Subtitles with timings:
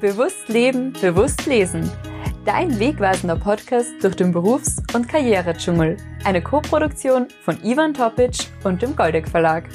[0.00, 1.90] Bewusst leben, bewusst lesen.
[2.46, 5.98] Dein wegweisender Podcast durch den Berufs- und Karrieredschungel.
[6.24, 9.68] Eine Co-Produktion von Ivan Topic und dem Goldeck Verlag.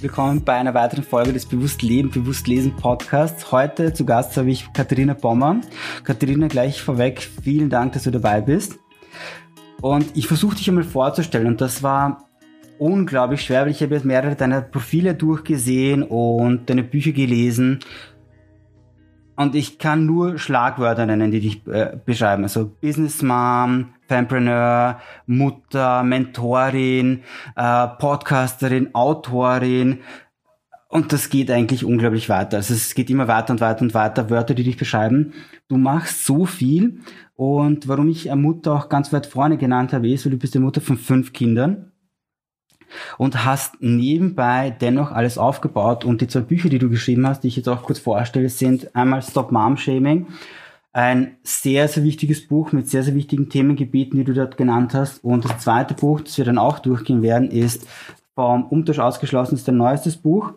[0.00, 3.52] Willkommen bei einer weiteren Folge des Bewusst Leben, Bewusst Lesen Podcasts.
[3.52, 5.60] Heute zu Gast habe ich Katharina Bommer.
[6.02, 8.78] Katharina, gleich vorweg, vielen Dank, dass du dabei bist.
[9.82, 12.29] Und ich versuche dich einmal vorzustellen und das war
[12.80, 17.80] unglaublich schwer, weil ich habe jetzt mehrere deiner Profile durchgesehen und deine Bücher gelesen.
[19.36, 22.42] Und ich kann nur Schlagwörter nennen, die dich äh, beschreiben.
[22.42, 27.22] Also Business Mom, Fanpreneur, Mutter, Mentorin,
[27.54, 29.98] äh, Podcasterin, Autorin.
[30.88, 32.58] Und das geht eigentlich unglaublich weiter.
[32.58, 35.34] Also es geht immer weiter und weiter und weiter, Wörter, die dich beschreiben.
[35.68, 37.00] Du machst so viel.
[37.36, 40.58] Und warum ich Mutter auch ganz weit vorne genannt habe, ist, weil du bist die
[40.58, 41.90] Mutter von fünf Kindern
[43.18, 46.04] und hast nebenbei dennoch alles aufgebaut.
[46.04, 48.94] Und die zwei Bücher, die du geschrieben hast, die ich jetzt auch kurz vorstelle, sind
[48.94, 50.26] einmal Stop Mom Shaming,
[50.92, 55.22] ein sehr, sehr wichtiges Buch mit sehr, sehr wichtigen Themengebieten, die du dort genannt hast.
[55.22, 57.86] Und das zweite Buch, das wir dann auch durchgehen werden, ist
[58.34, 60.52] vom Umtausch ausgeschlossen, ist dein neuestes Buch,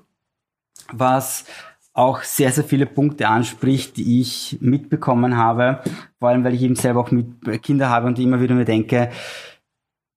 [0.92, 1.46] was
[1.94, 5.82] auch sehr, sehr viele Punkte anspricht, die ich mitbekommen habe.
[6.20, 9.12] Vor allem, weil ich eben selber auch mit Kinder habe und immer wieder mir denke,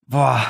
[0.06, 0.40] boah,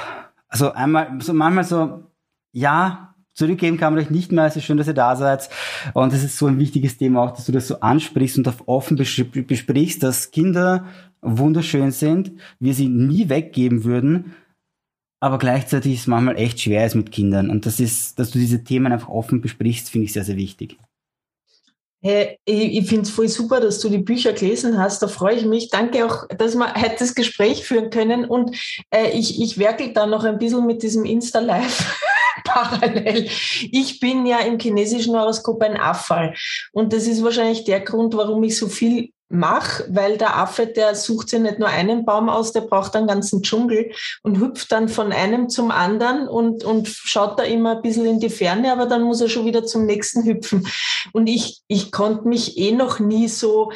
[0.62, 2.04] also einmal, so manchmal so,
[2.52, 4.46] ja, zurückgeben kann man euch nicht mehr.
[4.46, 5.50] Es ist schön, dass ihr da seid.
[5.92, 8.96] Und es ist so ein wichtiges Thema auch, dass du das so ansprichst und offen
[8.96, 10.86] besprichst, dass Kinder
[11.20, 14.34] wunderschön sind, wir sie nie weggeben würden,
[15.20, 17.50] aber gleichzeitig ist es manchmal echt schwer ist mit Kindern.
[17.50, 20.78] Und das ist, dass du diese Themen einfach offen besprichst, finde ich sehr, sehr wichtig.
[22.06, 25.02] Hey, ich, finde es voll super, dass du die Bücher gelesen hast.
[25.02, 25.70] Da freue ich mich.
[25.70, 28.26] Danke auch, dass wir heute das Gespräch führen können.
[28.26, 28.56] Und
[28.94, 32.00] äh, ich, ich werkel da noch ein bisschen mit diesem Insta-Live
[32.44, 33.28] parallel.
[33.72, 36.36] Ich bin ja im chinesischen Horoskop ein Affall.
[36.70, 40.94] Und das ist wahrscheinlich der Grund, warum ich so viel mach, weil der Affe, der
[40.94, 43.91] sucht sich nicht nur einen Baum aus, der braucht einen ganzen Dschungel
[44.22, 48.20] und hüpft dann von einem zum anderen und, und schaut da immer ein bisschen in
[48.20, 50.66] die Ferne, aber dann muss er schon wieder zum nächsten hüpfen.
[51.12, 53.72] Und ich, ich konnte mich eh noch nie so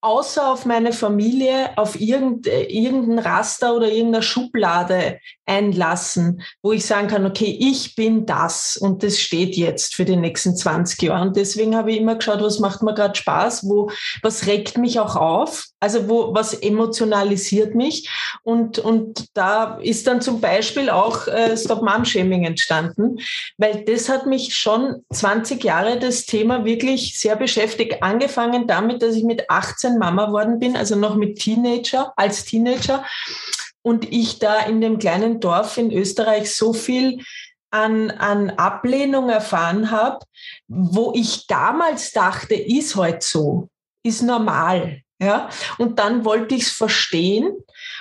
[0.00, 7.26] außer auf meine Familie, auf irgendein Raster oder irgendeine Schublade einlassen, wo ich sagen kann,
[7.26, 11.22] okay, ich bin das und das steht jetzt für die nächsten 20 Jahre.
[11.22, 13.90] Und deswegen habe ich immer geschaut, was macht mir gerade Spaß, wo,
[14.22, 18.10] was regt mich auch auf, also wo, was emotionalisiert mich.
[18.42, 23.20] Und, und da ist dann zum Beispiel auch äh, Stop Mom Shaming entstanden,
[23.56, 28.02] weil das hat mich schon 20 Jahre das Thema wirklich sehr beschäftigt.
[28.02, 33.04] Angefangen damit, dass ich mit 18 Mama worden bin, also noch mit Teenager, als Teenager
[33.82, 37.20] und ich da in dem kleinen Dorf in Österreich so viel
[37.70, 40.18] an, an Ablehnung erfahren habe,
[40.66, 43.68] wo ich damals dachte, ist heute halt so,
[44.02, 45.02] ist normal.
[45.18, 47.56] Ja, und dann wollte ich es verstehen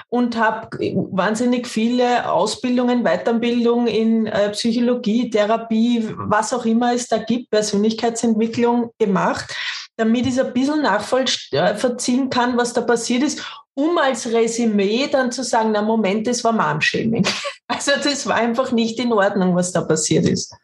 [0.09, 0.67] und habe
[1.11, 8.91] wahnsinnig viele Ausbildungen, Weiterbildung in äh, Psychologie, Therapie, was auch immer es da gibt, Persönlichkeitsentwicklung
[8.99, 9.55] gemacht,
[9.95, 13.41] damit ich ein bisschen nachvollziehen kann, was da passiert ist
[13.75, 17.27] um als Resümee dann zu sagen, na Moment, das war Mom-Shaming.
[17.67, 20.55] Also das war einfach nicht in Ordnung, was da passiert ist.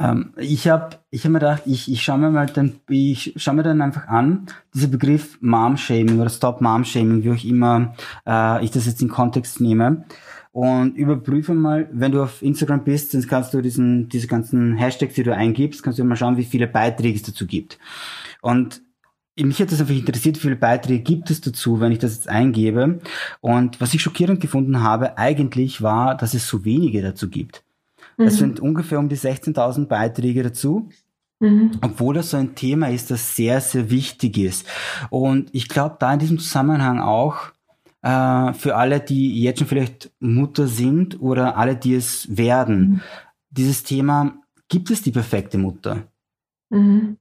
[0.00, 3.54] Ähm, ich habe ich hab mir gedacht, ich, ich schaue mir mal dann, ich schaue
[3.54, 7.94] mir dann einfach an, dieser Begriff Mom-Shaming oder Stop Mom-Shaming, wie auch immer
[8.26, 10.04] äh, ich das jetzt in Kontext nehme.
[10.52, 15.14] Und überprüfe mal, wenn du auf Instagram bist, dann kannst du diesen, diese ganzen Hashtags,
[15.14, 17.78] die du eingibst, kannst du mal schauen, wie viele Beiträge es dazu gibt.
[18.40, 18.82] Und
[19.36, 22.28] mich hat das einfach interessiert, wie viele Beiträge gibt es dazu, wenn ich das jetzt
[22.28, 22.98] eingebe.
[23.40, 27.62] Und was ich schockierend gefunden habe, eigentlich war, dass es so wenige dazu gibt.
[28.20, 28.26] Mhm.
[28.26, 30.90] Es sind ungefähr um die 16.000 Beiträge dazu.
[31.40, 31.72] Mhm.
[31.80, 34.66] Obwohl das so ein Thema ist, das sehr, sehr wichtig ist.
[35.08, 37.52] Und ich glaube, da in diesem Zusammenhang auch,
[38.02, 43.00] äh, für alle, die jetzt schon vielleicht Mutter sind oder alle, die es werden, mhm.
[43.50, 44.34] dieses Thema,
[44.68, 46.02] gibt es die perfekte Mutter?
[46.68, 47.16] Mhm.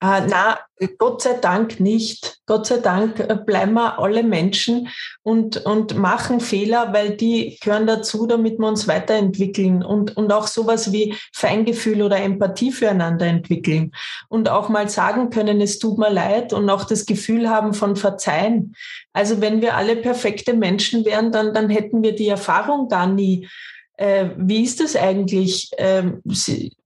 [0.00, 0.58] Äh, na,
[0.98, 2.38] Gott sei Dank nicht.
[2.46, 4.88] Gott sei Dank äh, bleiben wir alle Menschen
[5.22, 10.46] und, und machen Fehler, weil die gehören dazu, damit wir uns weiterentwickeln und, und auch
[10.46, 13.90] sowas wie Feingefühl oder Empathie füreinander entwickeln
[14.28, 17.96] und auch mal sagen können, es tut mir leid und auch das Gefühl haben von
[17.96, 18.76] Verzeihen.
[19.12, 23.48] Also wenn wir alle perfekte Menschen wären, dann, dann hätten wir die Erfahrung gar nie
[23.98, 26.04] äh, wie ist es eigentlich, äh,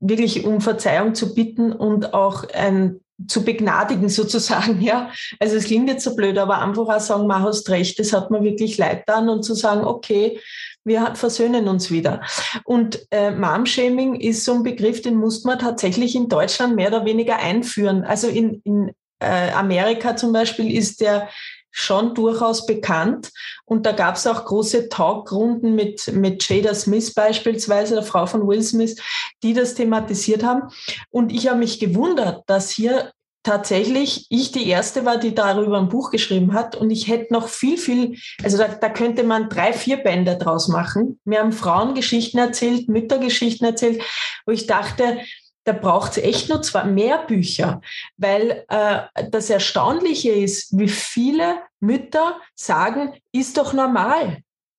[0.00, 5.10] wirklich um Verzeihung zu bitten und auch ein zu begnadigen sozusagen, ja.
[5.38, 8.30] Also es klingt jetzt so blöd, aber einfach auch sagen, man hast recht, das hat
[8.30, 10.40] mir wirklich leid dann und zu sagen, okay,
[10.84, 12.22] wir versöhnen uns wieder.
[12.64, 17.04] Und äh, Mom-Shaming ist so ein Begriff, den muss man tatsächlich in Deutschland mehr oder
[17.04, 18.02] weniger einführen.
[18.02, 21.28] Also in, in äh, Amerika zum Beispiel ist der
[21.72, 23.30] schon durchaus bekannt.
[23.64, 28.46] Und da gab es auch große Talkrunden mit, mit Jada Smith beispielsweise, der Frau von
[28.46, 28.96] Will Smith,
[29.42, 30.68] die das thematisiert haben.
[31.10, 33.10] Und ich habe mich gewundert, dass hier
[33.42, 36.76] tatsächlich ich die erste war, die darüber ein Buch geschrieben hat.
[36.76, 40.68] Und ich hätte noch viel, viel, also da, da könnte man drei, vier Bände draus
[40.68, 41.18] machen.
[41.24, 44.02] Mir haben Frauen Geschichten erzählt, Mütter Geschichten erzählt,
[44.46, 45.18] wo ich dachte,
[45.64, 47.80] da braucht es echt nur zwei mehr Bücher,
[48.16, 54.38] weil äh, das Erstaunliche ist, wie viele Mütter sagen, ist doch normal,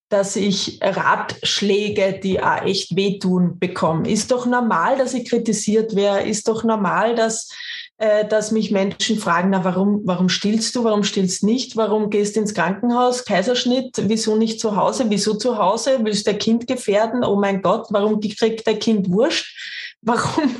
[0.09, 4.07] dass ich Ratschläge, die auch echt wehtun, bekomme.
[4.07, 6.29] Ist doch normal, dass ich kritisiert werde.
[6.29, 7.49] Ist doch normal, dass,
[7.97, 12.37] äh, dass mich Menschen fragen, na, warum, warum stillst du, warum stillst nicht, warum gehst
[12.37, 17.23] ins Krankenhaus, Kaiserschnitt, wieso nicht zu Hause, wieso zu Hause, willst du dein Kind gefährden,
[17.23, 19.55] oh mein Gott, warum kriegt dein Kind Wurscht?
[20.03, 20.55] Warum,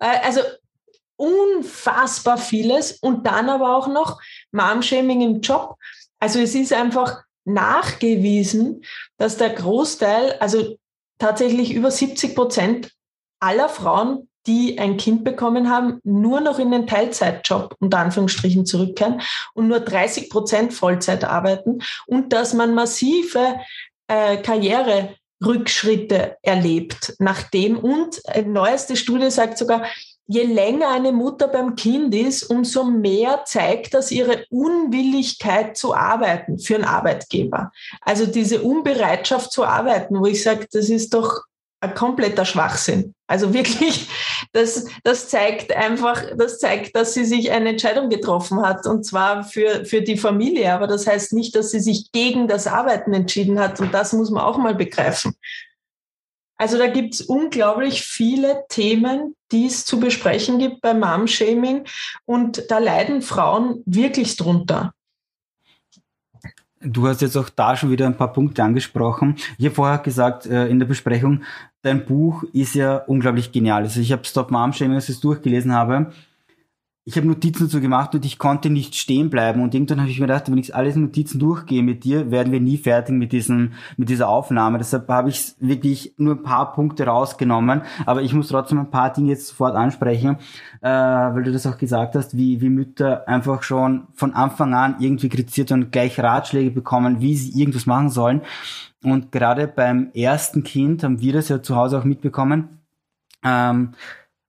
[0.00, 0.40] äh, also
[1.16, 5.76] unfassbar vieles und dann aber auch noch Mom-Shaming im Job.
[6.18, 8.84] Also es ist einfach nachgewiesen,
[9.18, 10.76] dass der Großteil, also
[11.18, 12.92] tatsächlich über 70 Prozent
[13.40, 19.20] aller Frauen, die ein Kind bekommen haben, nur noch in den Teilzeitjob unter Anführungsstrichen zurückkehren
[19.54, 23.60] und nur 30 Prozent Vollzeit arbeiten und dass man massive
[24.08, 27.78] äh, Karriere Rückschritte erlebt nachdem.
[27.78, 29.84] Und eine neueste Studie sagt sogar,
[30.26, 36.58] je länger eine Mutter beim Kind ist, umso mehr zeigt das ihre Unwilligkeit zu arbeiten
[36.58, 37.72] für einen Arbeitgeber.
[38.00, 41.42] Also diese Unbereitschaft zu arbeiten, wo ich sage, das ist doch
[41.82, 43.14] ein kompletter Schwachsinn.
[43.26, 44.08] Also wirklich,
[44.52, 49.44] das, das zeigt einfach, das zeigt, dass sie sich eine Entscheidung getroffen hat und zwar
[49.44, 50.72] für, für die Familie.
[50.72, 54.30] Aber das heißt nicht, dass sie sich gegen das Arbeiten entschieden hat und das muss
[54.30, 55.34] man auch mal begreifen.
[56.56, 61.84] Also da gibt es unglaublich viele Themen, die es zu besprechen gibt beim Mom-Shaming
[62.24, 64.94] und da leiden Frauen wirklich drunter.
[66.84, 69.36] Du hast jetzt auch da schon wieder ein paar Punkte angesprochen.
[69.58, 71.42] Ich habe vorher gesagt äh, in der Besprechung,
[71.82, 73.82] dein Buch ist ja unglaublich genial.
[73.82, 76.12] Also ich habe Stop Mom es durchgelesen habe,
[77.04, 79.60] ich habe Notizen dazu gemacht und ich konnte nicht stehen bleiben.
[79.60, 82.60] Und irgendwann habe ich mir gedacht, wenn ich alles Notizen durchgehe mit dir, werden wir
[82.60, 84.78] nie fertig mit diesem, mit dieser Aufnahme.
[84.78, 87.82] Deshalb habe ich wirklich nur ein paar Punkte rausgenommen.
[88.06, 90.36] Aber ich muss trotzdem ein paar Dinge jetzt sofort ansprechen,
[90.80, 94.96] äh, weil du das auch gesagt hast, wie, wie Mütter einfach schon von Anfang an
[95.00, 98.42] irgendwie kritisiert und gleich Ratschläge bekommen, wie sie irgendwas machen sollen.
[99.02, 102.78] Und gerade beim ersten Kind haben wir das ja zu Hause auch mitbekommen.
[103.44, 103.94] Ähm,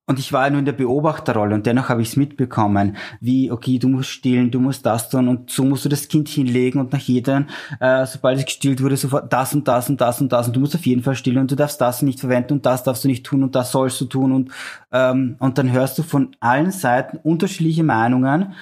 [0.06, 3.52] und ich war ja nur in der Beobachterrolle und dennoch habe ich es mitbekommen, wie,
[3.52, 6.80] okay, du musst stillen, du musst das tun und so musst du das Kind hinlegen
[6.82, 7.46] und nach jedem,
[7.80, 10.48] äh, sobald es gestillt wurde, sofort das und das und das und das.
[10.48, 12.84] Und du musst auf jeden Fall stillen und du darfst das nicht verwenden und das
[12.84, 14.34] darfst du nicht tun und das sollst du tun.
[14.34, 14.52] Und,
[14.92, 18.54] ähm, und dann hörst du von allen Seiten unterschiedliche Meinungen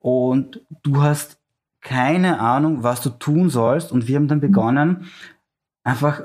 [0.00, 1.38] und du hast
[1.80, 3.90] keine Ahnung, was du tun sollst.
[3.90, 5.06] Und wir haben dann begonnen,
[5.82, 6.24] einfach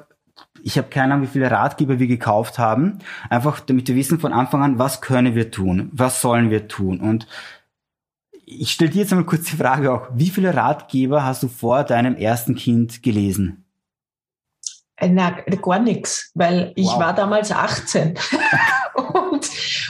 [0.66, 2.98] ich habe keine Ahnung, wie viele Ratgeber wir gekauft haben,
[3.30, 7.00] einfach damit wir wissen von Anfang an, was können wir tun, was sollen wir tun.
[7.00, 7.28] Und
[8.32, 11.84] ich stelle dir jetzt einmal kurz die Frage auch, wie viele Ratgeber hast du vor
[11.84, 13.64] deinem ersten Kind gelesen?
[14.96, 17.00] Äh, na, gar nichts, weil ich wow.
[17.00, 18.16] war damals 18.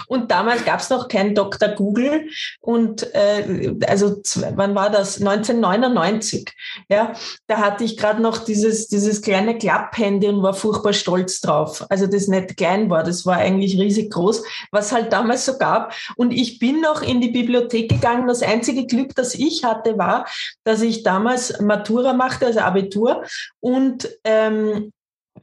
[0.08, 1.70] und, damals gab es noch keinen Dr.
[1.70, 2.28] Google.
[2.62, 4.22] Und äh, also
[4.56, 5.20] wann war das?
[5.20, 6.52] 1999.
[6.90, 7.14] Ja,
[7.48, 11.86] da hatte ich gerade noch dieses, dieses kleine Klapphandy und war furchtbar stolz drauf.
[11.90, 15.94] Also das nicht klein war, das war eigentlich riesig groß, was halt damals so gab.
[16.16, 18.28] Und ich bin noch in die Bibliothek gegangen.
[18.28, 20.26] Das einzige Glück, das ich hatte, war,
[20.64, 23.24] dass ich damals Matura machte, also Abitur.
[23.60, 24.92] Und ähm,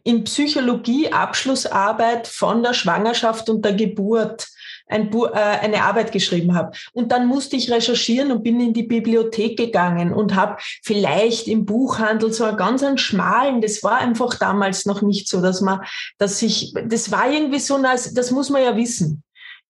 [0.05, 4.49] in Psychologie Abschlussarbeit von der Schwangerschaft und der Geburt
[4.93, 6.77] ein, äh, eine Arbeit geschrieben habe.
[6.93, 11.65] Und dann musste ich recherchieren und bin in die Bibliothek gegangen und habe vielleicht im
[11.65, 15.81] Buchhandel so einen ganz einen schmalen, das war einfach damals noch nicht so, dass man,
[16.19, 19.23] dass ich, das war irgendwie so, das muss man ja wissen.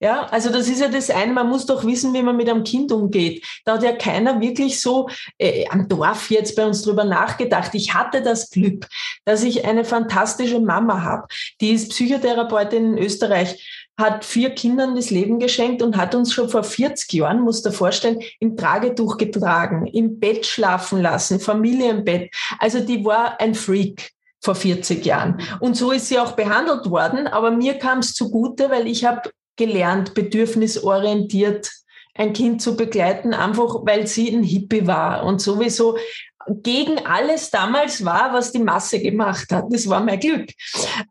[0.02, 2.64] Ja, also das ist ja das eine, man muss doch wissen, wie man mit einem
[2.64, 3.46] Kind umgeht.
[3.64, 7.72] Da hat ja keiner wirklich so äh, am Dorf jetzt bei uns drüber nachgedacht.
[7.74, 8.88] Ich hatte das Glück,
[9.24, 11.28] dass ich eine fantastische Mama habe.
[11.60, 16.48] Die ist Psychotherapeutin in Österreich, hat vier Kindern das Leben geschenkt und hat uns schon
[16.48, 22.34] vor 40 Jahren, musst du vorstellen, im Tragetuch getragen, im Bett schlafen lassen, Familienbett.
[22.58, 25.40] Also die war ein Freak vor 40 Jahren.
[25.60, 27.26] Und so ist sie auch behandelt worden.
[27.26, 31.70] Aber mir kam es zugute, weil ich habe gelernt, bedürfnisorientiert
[32.14, 35.96] ein Kind zu begleiten, einfach weil sie ein Hippie war und sowieso
[36.48, 39.66] gegen alles damals war, was die Masse gemacht hat.
[39.70, 40.50] Das war mein Glück.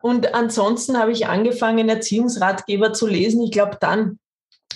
[0.02, 3.44] Und ansonsten habe ich angefangen, Erziehungsratgeber zu lesen.
[3.44, 4.20] Ich glaube, dann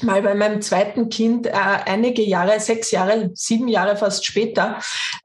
[0.01, 4.79] mal bei meinem zweiten Kind äh, einige Jahre, sechs Jahre, sieben Jahre fast später,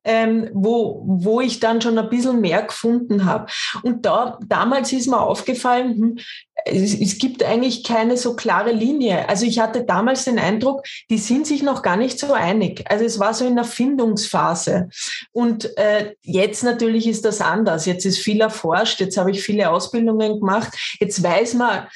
[0.05, 3.51] ähm, wo, wo ich dann schon ein bisschen mehr gefunden habe.
[3.83, 6.19] Und da, damals ist mir aufgefallen, hm,
[6.65, 9.29] es, gibt eigentlich keine so klare Linie.
[9.29, 12.85] Also ich hatte damals den Eindruck, die sind sich noch gar nicht so einig.
[12.91, 14.89] Also es war so in der Findungsphase.
[15.33, 17.87] Und äh, jetzt natürlich ist das anders.
[17.87, 20.73] Jetzt ist viel erforscht, jetzt habe ich viele Ausbildungen gemacht.
[21.01, 21.87] Jetzt weiß man,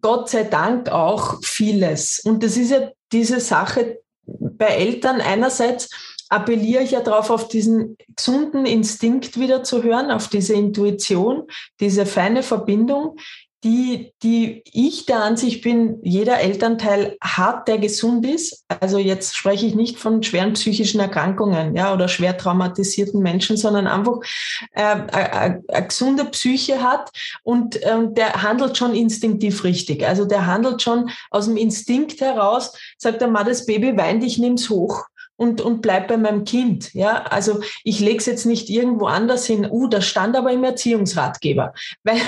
[0.00, 2.20] Gott sei Dank auch vieles.
[2.20, 5.90] Und das ist ja diese Sache bei Eltern einerseits,
[6.28, 11.46] appelliere ich ja darauf, auf diesen gesunden Instinkt wieder zu hören, auf diese Intuition,
[11.78, 13.16] diese feine Verbindung
[13.64, 18.64] die, die ich der Ansicht bin, jeder Elternteil hat, der gesund ist.
[18.68, 23.86] Also jetzt spreche ich nicht von schweren psychischen Erkrankungen, ja, oder schwer traumatisierten Menschen, sondern
[23.86, 24.18] einfach
[24.72, 27.10] äh, eine, eine gesunde Psyche hat
[27.44, 30.06] und äh, der handelt schon instinktiv richtig.
[30.06, 34.38] Also der handelt schon aus dem Instinkt heraus, sagt er mal, das Baby weint, ich
[34.38, 35.04] nehme es hoch
[35.42, 36.94] und, und bleib bei meinem Kind.
[36.94, 39.66] Ja, also ich lege es jetzt nicht irgendwo anders hin.
[39.68, 41.74] Uh, das stand aber im Erziehungsratgeber.
[42.04, 42.20] Weil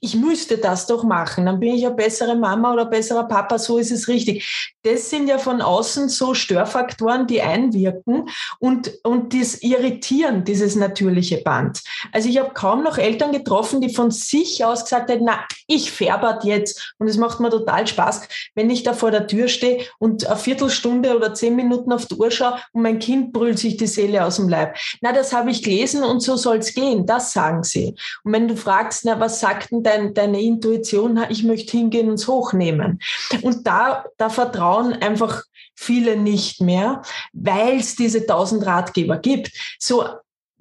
[0.00, 1.44] ich müsste das doch machen.
[1.44, 3.58] Dann bin ich eine bessere Mama oder besserer Papa.
[3.58, 4.72] So ist es richtig.
[4.84, 11.42] Das sind ja von außen so Störfaktoren, die einwirken und, und das irritieren, dieses natürliche
[11.42, 11.82] Band.
[12.10, 15.92] Also ich habe kaum noch Eltern getroffen, die von sich aus gesagt hätten, na, ich
[15.92, 16.94] färbert jetzt.
[16.98, 20.36] Und es macht mir total Spaß, wenn ich da vor der Tür stehe und eine
[20.36, 24.24] Viertelstunde oder zehn Minuten auf die Uhr schaue und mein Kind brüllt sich die Seele
[24.24, 24.76] aus dem Leib.
[25.00, 27.06] Na, das habe ich gelesen und so soll's gehen.
[27.06, 27.94] Das sagen sie.
[28.24, 31.14] Und wenn du fragst, na, was sagt denn dein, deine Intuition?
[31.14, 33.00] Na, ich möchte hingehen und es hochnehmen.
[33.42, 35.42] Und da, da vertrauen einfach
[35.74, 37.02] viele nicht mehr,
[37.32, 39.50] weil es diese tausend Ratgeber gibt.
[39.78, 40.06] So,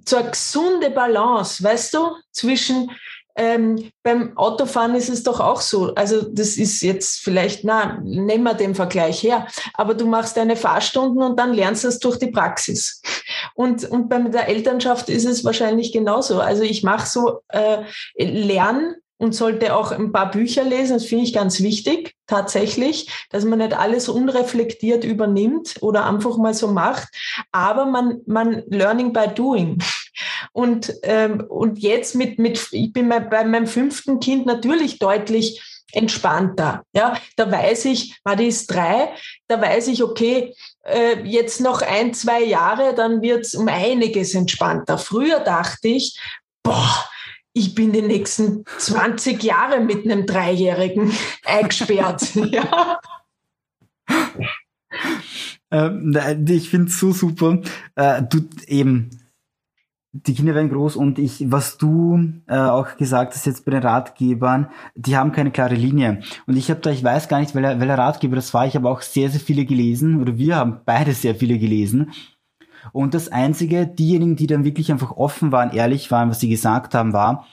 [0.08, 2.92] so eine gesunde Balance, weißt du, zwischen
[3.36, 5.94] ähm, beim Autofahren ist es doch auch so.
[5.96, 10.56] Also das ist jetzt vielleicht, na, nehmen wir den Vergleich her, aber du machst deine
[10.56, 13.02] Fahrstunden und dann lernst du es durch die Praxis.
[13.56, 16.40] Und, und bei der Elternschaft ist es wahrscheinlich genauso.
[16.40, 17.84] Also ich mache so äh,
[18.18, 20.94] Lernen und sollte auch ein paar Bücher lesen.
[20.94, 26.56] Das finde ich ganz wichtig, tatsächlich, dass man nicht alles unreflektiert übernimmt oder einfach mal
[26.56, 27.08] so macht.
[27.52, 29.78] Aber man, man learning by doing.
[30.52, 35.62] Und, ähm, und jetzt mit, mit, ich bin bei meinem fünften Kind natürlich deutlich
[35.94, 36.84] entspannter.
[36.94, 39.10] Ja, da weiß ich, man ist drei,
[39.48, 44.98] da weiß ich, okay, äh, jetzt noch ein, zwei Jahre, dann wird's um einiges entspannter.
[44.98, 46.18] Früher dachte ich,
[46.64, 47.06] boah,
[47.54, 51.12] ich bin die nächsten 20 Jahre mit einem Dreijährigen
[51.46, 52.36] eingesperrt.
[52.36, 53.00] ja.
[55.72, 57.62] Ähm, ich finde es so super.
[57.96, 59.10] Äh, du eben,
[60.14, 63.84] die Kinder werden groß und ich, was du äh, auch gesagt hast jetzt bei den
[63.84, 66.22] Ratgebern, die haben keine klare Linie.
[66.48, 68.90] Und ich habe da, ich weiß gar nicht, welcher, welcher Ratgeber das war, ich habe
[68.90, 72.12] auch sehr, sehr viele gelesen, oder wir haben beide sehr viele gelesen.
[72.92, 76.94] Und das Einzige, diejenigen, die dann wirklich einfach offen waren, ehrlich waren, was sie gesagt
[76.94, 77.48] haben, war,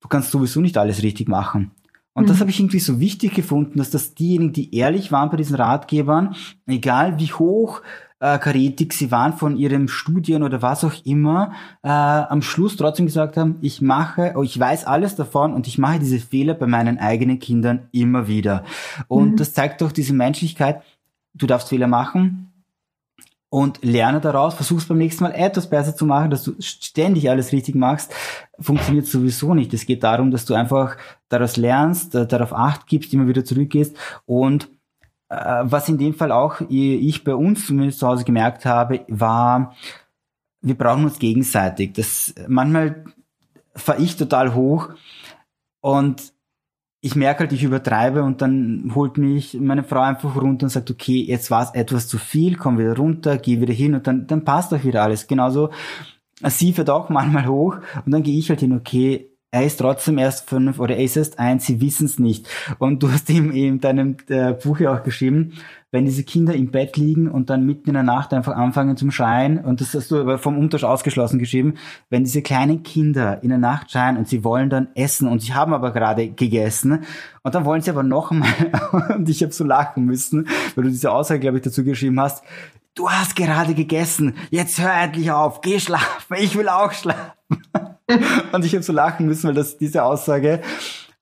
[0.00, 1.72] du kannst sowieso nicht alles richtig machen.
[2.12, 2.28] Und mhm.
[2.28, 5.56] das habe ich irgendwie so wichtig gefunden, dass das diejenigen, die ehrlich waren bei diesen
[5.56, 6.36] Ratgebern,
[6.66, 7.82] egal wie hoch
[8.20, 11.52] äh, karätig sie waren von ihrem Studien oder was auch immer,
[11.82, 15.78] äh, am Schluss trotzdem gesagt haben, ich mache, oh, ich weiß alles davon und ich
[15.78, 18.64] mache diese Fehler bei meinen eigenen Kindern immer wieder.
[19.08, 19.36] Und mhm.
[19.36, 20.82] das zeigt doch diese Menschlichkeit,
[21.34, 22.50] du darfst Fehler machen,
[23.54, 27.52] und lerne daraus, versuch's beim nächsten Mal etwas besser zu machen, dass du ständig alles
[27.52, 28.12] richtig machst,
[28.58, 29.72] funktioniert sowieso nicht.
[29.72, 30.96] Es geht darum, dass du einfach
[31.28, 34.68] daraus lernst, äh, darauf acht gibst, immer wieder zurückgehst und
[35.64, 39.74] was in dem Fall auch ich bei uns zumindest zu Hause gemerkt habe, war,
[40.60, 41.92] wir brauchen uns gegenseitig.
[41.94, 43.04] Das manchmal
[43.74, 44.90] fahre ich total hoch
[45.80, 46.32] und
[47.00, 50.90] ich merke halt, ich übertreibe und dann holt mich meine Frau einfach runter und sagt,
[50.90, 54.26] okay, jetzt war es etwas zu viel, komm wieder runter, geh wieder hin und dann,
[54.26, 55.26] dann passt auch wieder alles.
[55.26, 55.68] Genauso,
[56.42, 57.76] sie fährt auch manchmal hoch
[58.06, 61.16] und dann gehe ich halt hin, okay, er ist trotzdem erst fünf oder er ist
[61.16, 62.48] erst eins, sie wissen es nicht.
[62.78, 65.52] Und du hast ihm in deinem äh, Buch ja auch geschrieben,
[65.92, 69.12] wenn diese Kinder im Bett liegen und dann mitten in der Nacht einfach anfangen zum
[69.12, 71.74] Schreien, und das hast du aber vom Umtausch ausgeschlossen geschrieben,
[72.10, 75.54] wenn diese kleinen Kinder in der Nacht schreien und sie wollen dann essen und sie
[75.54, 77.04] haben aber gerade gegessen
[77.44, 78.48] und dann wollen sie aber noch mal
[79.14, 82.42] und ich habe so lachen müssen, weil du diese Aussage, glaube ich, dazu geschrieben hast,
[82.96, 87.30] du hast gerade gegessen, jetzt hör endlich auf, geh schlafen, ich will auch schlafen.
[88.52, 90.60] und ich habe so lachen müssen, weil das diese Aussage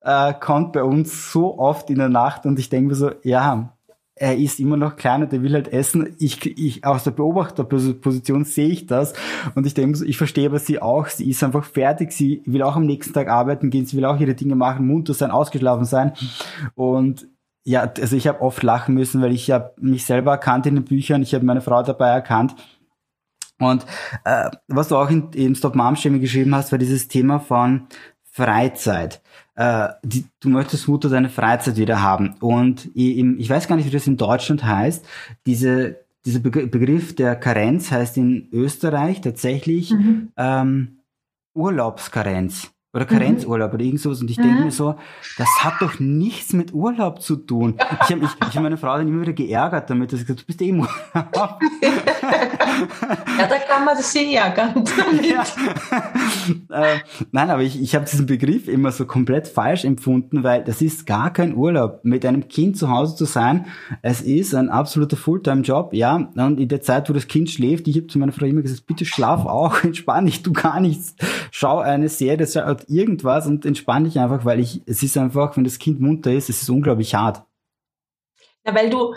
[0.00, 3.72] äh, kommt bei uns so oft in der Nacht und ich denke mir so, ja,
[4.14, 6.14] er ist immer noch kleiner, der will halt essen.
[6.18, 9.14] Ich, ich aus der Beobachterposition sehe ich das
[9.54, 11.08] und ich denke, ich verstehe aber sie auch.
[11.08, 12.12] Sie ist einfach fertig.
[12.12, 13.86] Sie will auch am nächsten Tag arbeiten gehen.
[13.86, 16.12] Sie will auch ihre Dinge machen, munter sein, ausgeschlafen sein.
[16.74, 17.26] Und
[17.64, 20.84] ja, also ich habe oft lachen müssen, weil ich habe mich selber erkannt in den
[20.84, 21.22] Büchern.
[21.22, 22.54] Ich habe meine Frau dabei erkannt.
[23.64, 23.86] Und
[24.24, 27.86] äh, was du auch in, in Stop Mom Stimme geschrieben hast, war dieses Thema von
[28.22, 29.20] Freizeit.
[29.54, 32.34] Äh, die, du möchtest Mutter deine Freizeit wieder haben.
[32.40, 35.04] Und ich, ich weiß gar nicht, wie das in Deutschland heißt.
[35.46, 40.32] Diese, dieser Begriff der Karenz heißt in Österreich tatsächlich mhm.
[40.36, 40.98] ähm,
[41.54, 43.74] Urlaubskarenz oder Karenzurlaub mhm.
[43.74, 44.20] oder irgend sowas.
[44.20, 44.42] Und ich mhm.
[44.42, 44.94] denke mir so,
[45.38, 47.74] das hat doch nichts mit Urlaub zu tun.
[47.78, 50.42] Ich habe mich, ich hab meine Frau dann immer wieder geärgert damit, dass ich gesagt
[50.42, 51.60] du bist eh im Urlaub.
[53.38, 55.26] ja, da kann man das sehr ärgern damit.
[55.26, 55.42] Ja.
[56.70, 56.98] äh,
[57.32, 61.06] nein, aber ich, ich habe diesen Begriff immer so komplett falsch empfunden, weil das ist
[61.06, 62.00] gar kein Urlaub.
[62.04, 63.66] Mit einem Kind zu Hause zu sein,
[64.02, 66.30] es ist ein absoluter Fulltime-Job, ja.
[66.36, 68.86] Und in der Zeit, wo das Kind schläft, ich habe zu meiner Frau immer gesagt,
[68.86, 71.16] bitte schlaf auch, entspann dich, tu gar nichts.
[71.50, 72.46] Schau eine Serie,
[72.88, 76.48] irgendwas und entspann dich einfach, weil ich, es ist einfach, wenn das Kind munter ist,
[76.48, 77.42] es ist unglaublich hart.
[78.64, 79.14] Ja, weil du,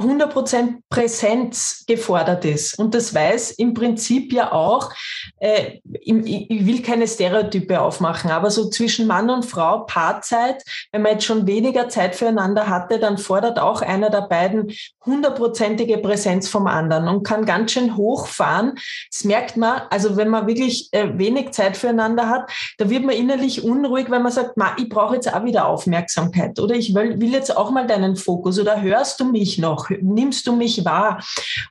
[0.00, 2.78] 100% Präsenz gefordert ist.
[2.78, 4.90] Und das weiß im Prinzip ja auch,
[5.38, 11.12] äh, ich will keine Stereotype aufmachen, aber so zwischen Mann und Frau, Paarzeit, wenn man
[11.12, 14.72] jetzt schon weniger Zeit füreinander hatte, dann fordert auch einer der beiden
[15.04, 18.74] hundertprozentige Präsenz vom anderen und kann ganz schön hochfahren.
[19.12, 23.14] Das merkt man, also wenn man wirklich äh, wenig Zeit füreinander hat, da wird man
[23.14, 27.20] innerlich unruhig, wenn man sagt, Ma, ich brauche jetzt auch wieder Aufmerksamkeit oder ich will,
[27.20, 29.89] will jetzt auch mal deinen Fokus oder hörst du mich noch?
[30.00, 31.22] Nimmst du mich wahr?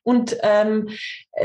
[0.03, 0.89] Und ähm,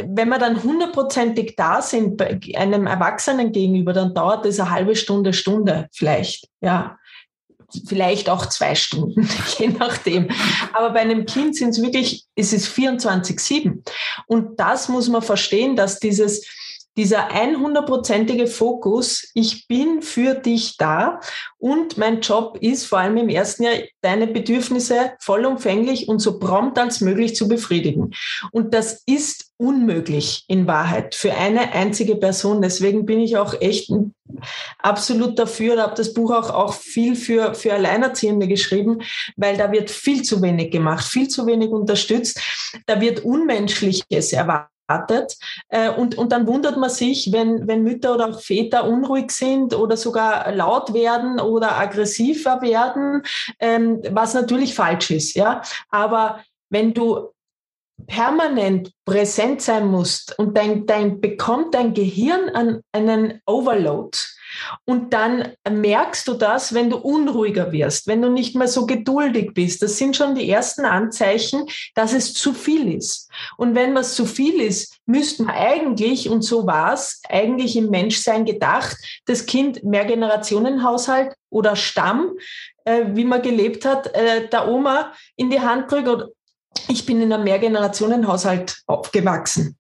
[0.06, 2.20] wenn wir dann hundertprozentig da sind
[2.56, 6.98] einem Erwachsenen gegenüber, dann dauert das eine halbe Stunde, Stunde vielleicht, ja.
[7.88, 9.28] Vielleicht auch zwei Stunden,
[9.58, 10.28] je nachdem.
[10.74, 13.82] Aber bei einem Kind sind es wirklich, es ist 24-7.
[14.28, 16.46] Und das muss man verstehen, dass dieses,
[16.96, 21.20] dieser 100%ige Fokus, ich bin für dich da
[21.58, 26.78] und mein Job ist vor allem im ersten Jahr, deine Bedürfnisse vollumfänglich und so prompt
[26.78, 28.12] als möglich zu befriedigen.
[28.52, 32.60] Und das ist unmöglich in Wahrheit für eine einzige Person.
[32.60, 33.90] Deswegen bin ich auch echt
[34.78, 39.02] absolut dafür, habe das Buch auch, auch viel für, für Alleinerziehende geschrieben,
[39.36, 42.40] weil da wird viel zu wenig gemacht, viel zu wenig unterstützt.
[42.86, 45.36] Da wird Unmenschliches erwartet erwartet.
[45.68, 49.74] Äh, und, und dann wundert man sich, wenn, wenn Mütter oder auch Väter unruhig sind
[49.74, 53.22] oder sogar laut werden oder aggressiver werden,
[53.58, 55.34] ähm, was natürlich falsch ist.
[55.34, 55.62] Ja?
[55.90, 57.30] Aber wenn du
[58.06, 64.18] permanent präsent sein musst und dein, dein bekommt dein Gehirn einen Overload,
[64.84, 69.52] und dann merkst du das, wenn du unruhiger wirst, wenn du nicht mehr so geduldig
[69.54, 69.82] bist.
[69.82, 73.30] Das sind schon die ersten Anzeichen, dass es zu viel ist.
[73.56, 77.90] Und wenn was zu viel ist, müsste man eigentlich, und so war es, eigentlich im
[77.90, 82.32] Menschsein gedacht, das Kind Mehrgenerationenhaushalt oder Stamm,
[82.84, 86.30] äh, wie man gelebt hat, äh, der Oma in die Hand drückt.
[86.88, 89.76] Ich bin in einem Mehrgenerationenhaushalt aufgewachsen.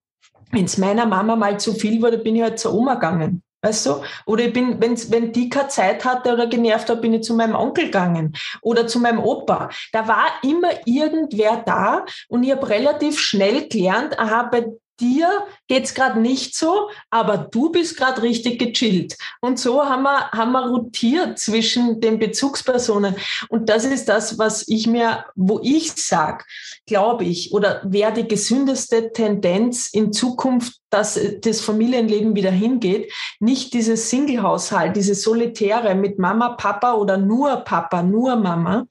[0.50, 3.42] Wenn es meiner Mama mal zu viel wurde, bin ich halt zur Oma gegangen.
[3.64, 4.02] Weißt du?
[4.26, 7.32] Oder ich bin, wenn's, wenn die keine Zeit hatte oder genervt hat, bin ich zu
[7.34, 9.70] meinem Onkel gegangen oder zu meinem Opa.
[9.90, 14.66] Da war immer irgendwer da und ich habe relativ schnell gelernt, aha, bei
[15.00, 19.16] dir geht's gerade nicht so, aber du bist gerade richtig gechillt.
[19.40, 23.16] Und so haben wir, haben wir rotiert zwischen den Bezugspersonen.
[23.48, 26.46] Und das ist das, was ich mir, wo ich sag,
[26.86, 33.72] glaube ich, oder wäre die gesündeste Tendenz in Zukunft, dass das Familienleben wieder hingeht, nicht
[33.72, 38.86] dieses Single-Haushalt, diese Solitäre mit Mama, Papa oder nur Papa, nur Mama,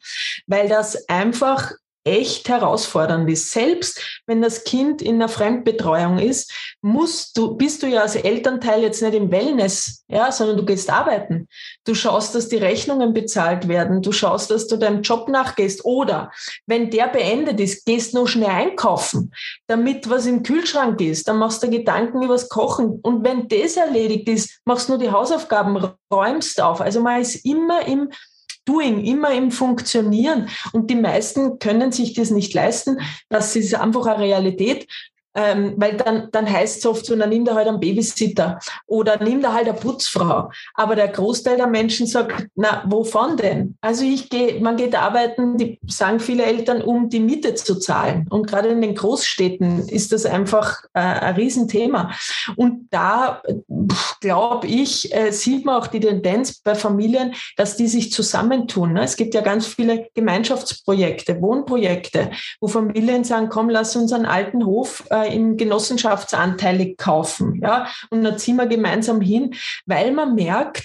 [0.47, 1.71] weil das einfach
[2.03, 3.51] echt herausfordernd ist.
[3.51, 8.81] Selbst wenn das Kind in einer Fremdbetreuung ist, musst du, bist du ja als Elternteil
[8.81, 11.47] jetzt nicht im Wellness, ja, sondern du gehst arbeiten.
[11.85, 14.01] Du schaust, dass die Rechnungen bezahlt werden.
[14.01, 15.85] Du schaust, dass du deinem Job nachgehst.
[15.85, 16.31] Oder
[16.65, 19.31] wenn der beendet ist, gehst noch schnell einkaufen,
[19.67, 21.27] damit was im Kühlschrank ist.
[21.27, 22.99] Dann machst du Gedanken über das Kochen.
[23.01, 26.81] Und wenn das erledigt ist, machst du nur die Hausaufgaben, räumst auf.
[26.81, 28.09] Also man ist immer im
[28.65, 30.49] Doing, immer im Funktionieren.
[30.71, 32.99] Und die meisten können sich das nicht leisten.
[33.29, 34.87] Das ist einfach eine Realität.
[35.35, 39.21] Ähm, weil dann, dann heißt es oft so, na nimm da halt einen Babysitter oder
[39.21, 40.51] nimm da halt eine Putzfrau.
[40.75, 43.75] Aber der Großteil der Menschen sagt, na, wovon denn?
[43.81, 48.27] Also ich gehe, man geht arbeiten, die sagen viele Eltern, um die Miete zu zahlen.
[48.29, 52.11] Und gerade in den Großstädten ist das einfach äh, ein Riesenthema.
[52.55, 53.41] Und da
[54.21, 58.93] glaube ich, äh, sieht man auch die Tendenz bei Familien, dass die sich zusammentun.
[58.93, 59.03] Ne?
[59.03, 64.65] Es gibt ja ganz viele Gemeinschaftsprojekte, Wohnprojekte, wo Familien sagen, komm, lass uns einen alten
[64.65, 67.59] Hof äh, in Genossenschaftsanteilig kaufen.
[67.61, 67.87] Ja?
[68.09, 69.55] Und dann ziehen wir gemeinsam hin,
[69.85, 70.83] weil man merkt,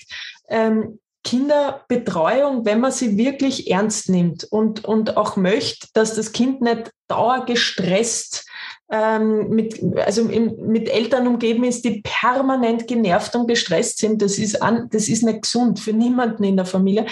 [0.49, 6.63] ähm, Kinderbetreuung, wenn man sie wirklich ernst nimmt und, und auch möchte, dass das Kind
[6.63, 8.47] nicht dauergestresst
[8.91, 14.39] ähm, mit, also im, mit Eltern umgeben ist, die permanent genervt und gestresst sind, das
[14.39, 17.07] ist, an, das ist nicht gesund für niemanden in der Familie.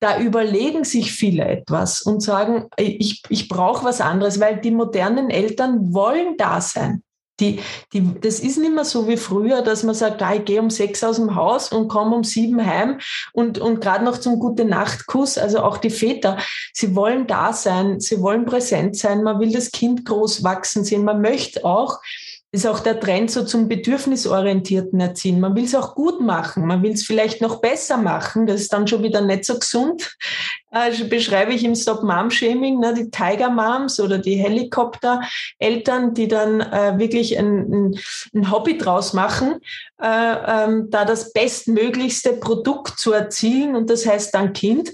[0.00, 5.28] Da überlegen sich viele etwas und sagen, ich, ich brauche was anderes, weil die modernen
[5.30, 7.02] Eltern wollen da sein.
[7.40, 7.60] Die,
[7.92, 10.70] die, das ist nicht mehr so wie früher, dass man sagt, ah, ich gehe um
[10.70, 12.98] sechs aus dem Haus und komme um sieben heim
[13.32, 15.38] und, und gerade noch zum Gute-Nacht-Kuss.
[15.38, 16.38] Also auch die Väter,
[16.72, 21.04] sie wollen da sein, sie wollen präsent sein, man will das Kind groß wachsen sehen,
[21.04, 22.00] man möchte auch,
[22.50, 25.38] ist auch der Trend so zum bedürfnisorientierten Erziehen.
[25.38, 28.46] Man will es auch gut machen, man will es vielleicht noch besser machen.
[28.46, 30.16] Das ist dann schon wieder nicht so gesund.
[30.70, 37.38] Also beschreibe ich im Stop-Mom-Shaming, ne, die Tiger-Moms oder die Helikopter-Eltern, die dann äh, wirklich
[37.38, 38.00] ein, ein,
[38.34, 39.60] ein, Hobby draus machen,
[39.98, 44.90] äh, ähm, da das bestmöglichste Produkt zu erzielen und das heißt dann Kind.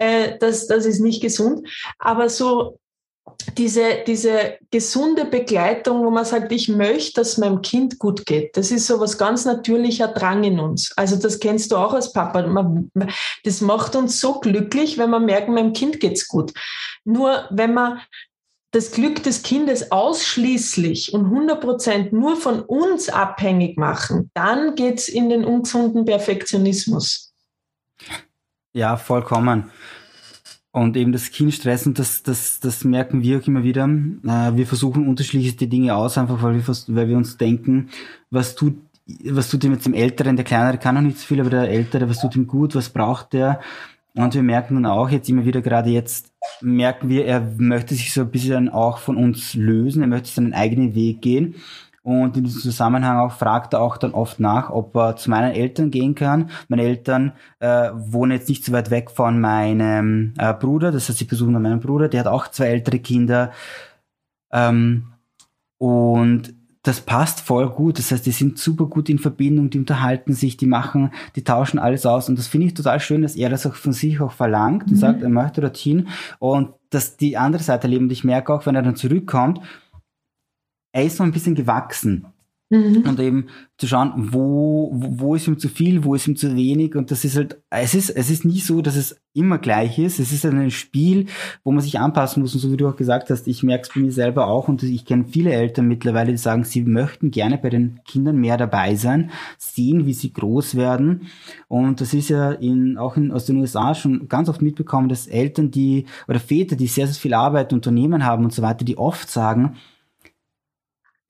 [0.00, 1.68] Äh, das, das ist nicht gesund.
[2.00, 2.80] Aber so
[3.56, 8.56] diese, diese gesunde Begleitung, wo man sagt, ich möchte, dass meinem Kind gut geht.
[8.56, 10.92] Das ist so was ganz natürlicher Drang in uns.
[10.96, 12.46] Also das kennst du auch als Papa.
[12.46, 12.90] Man,
[13.44, 16.52] das macht uns so glücklich, wenn man merkt, meinem Kind geht's gut.
[17.04, 18.00] Nur wenn man
[18.72, 25.08] das Glück des Kindes ausschließlich und 100 Prozent nur von uns abhängig machen, dann geht's
[25.08, 27.34] in den ungesunden Perfektionismus.
[28.72, 29.70] Ja, vollkommen.
[30.72, 33.84] Und eben das Kind stressen, das, das, das merken wir auch immer wieder.
[33.84, 37.90] Äh, wir versuchen unterschiedlichste Dinge aus, einfach weil wir, weil wir uns denken,
[38.30, 38.76] was tut,
[39.24, 41.68] was tut ihm jetzt dem Älteren, der Kleinere kann noch nicht so viel, aber der
[41.68, 43.60] Ältere, was tut ihm gut, was braucht der?
[44.14, 46.32] Und wir merken dann auch jetzt immer wieder, gerade jetzt
[46.62, 50.54] merken wir, er möchte sich so ein bisschen auch von uns lösen, er möchte seinen
[50.54, 51.54] eigenen Weg gehen.
[52.02, 55.52] Und in diesem Zusammenhang auch fragt er auch dann oft nach, ob er zu meinen
[55.52, 56.50] Eltern gehen kann.
[56.68, 61.18] Meine Eltern äh, wohnen jetzt nicht so weit weg von meinem äh, Bruder, das heißt,
[61.18, 63.52] sie besuchen dann meinen Bruder, der hat auch zwei ältere Kinder.
[64.50, 65.12] Ähm,
[65.78, 67.98] und das passt voll gut.
[67.98, 71.78] Das heißt, die sind super gut in Verbindung, die unterhalten sich, die machen, die tauschen
[71.78, 72.28] alles aus.
[72.28, 74.94] Und das finde ich total schön, dass er das auch von sich auch verlangt und
[74.94, 74.96] mhm.
[74.96, 76.08] sagt, er möchte dorthin.
[76.40, 78.06] Und dass die andere Seite leben.
[78.06, 79.60] Und ich merke auch, wenn er dann zurückkommt,
[80.92, 82.26] er ist so ein bisschen gewachsen.
[82.72, 83.04] Mhm.
[83.06, 86.56] Und eben zu schauen, wo, wo, wo ist ihm zu viel, wo ist ihm zu
[86.56, 86.94] wenig.
[86.94, 90.18] Und das ist halt, es ist, es ist nie so, dass es immer gleich ist.
[90.18, 91.26] Es ist ein Spiel,
[91.64, 92.54] wo man sich anpassen muss.
[92.54, 94.68] Und so wie du auch gesagt hast, ich merke es bei mir selber auch.
[94.68, 98.56] Und ich kenne viele Eltern mittlerweile, die sagen, sie möchten gerne bei den Kindern mehr
[98.56, 101.26] dabei sein, sehen, wie sie groß werden.
[101.68, 105.26] Und das ist ja in, auch in, aus den USA schon ganz oft mitbekommen, dass
[105.26, 108.96] Eltern, die, oder Väter, die sehr, sehr viel Arbeit, Unternehmen haben und so weiter, die
[108.96, 109.76] oft sagen,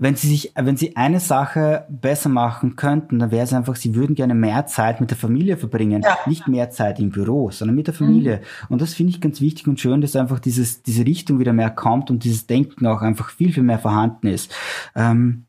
[0.03, 3.95] wenn sie sich, wenn sie eine Sache besser machen könnten, dann wäre es einfach, sie
[3.95, 6.03] würden gerne mehr Zeit mit der Familie verbringen.
[6.03, 6.19] Ja.
[6.27, 8.39] Nicht mehr Zeit im Büro, sondern mit der Familie.
[8.39, 8.67] Mhm.
[8.71, 11.71] Und das finde ich ganz wichtig und schön, dass einfach dieses, diese Richtung wieder mehr
[11.71, 14.53] kommt und dieses Denken auch einfach viel, viel mehr vorhanden ist.
[14.97, 15.45] Ähm,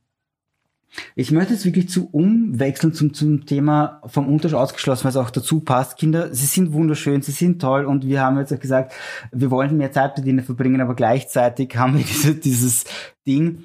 [1.15, 5.31] ich möchte jetzt wirklich zu umwechseln zum, zum Thema vom Unterschied ausgeschlossen, weil es auch
[5.31, 5.97] dazu passt.
[5.97, 8.93] Kinder, sie sind wunderschön, sie sind toll und wir haben jetzt auch gesagt,
[9.31, 12.85] wir wollen mehr Zeit mit ihnen verbringen, aber gleichzeitig haben wir diese, dieses
[13.25, 13.63] Ding,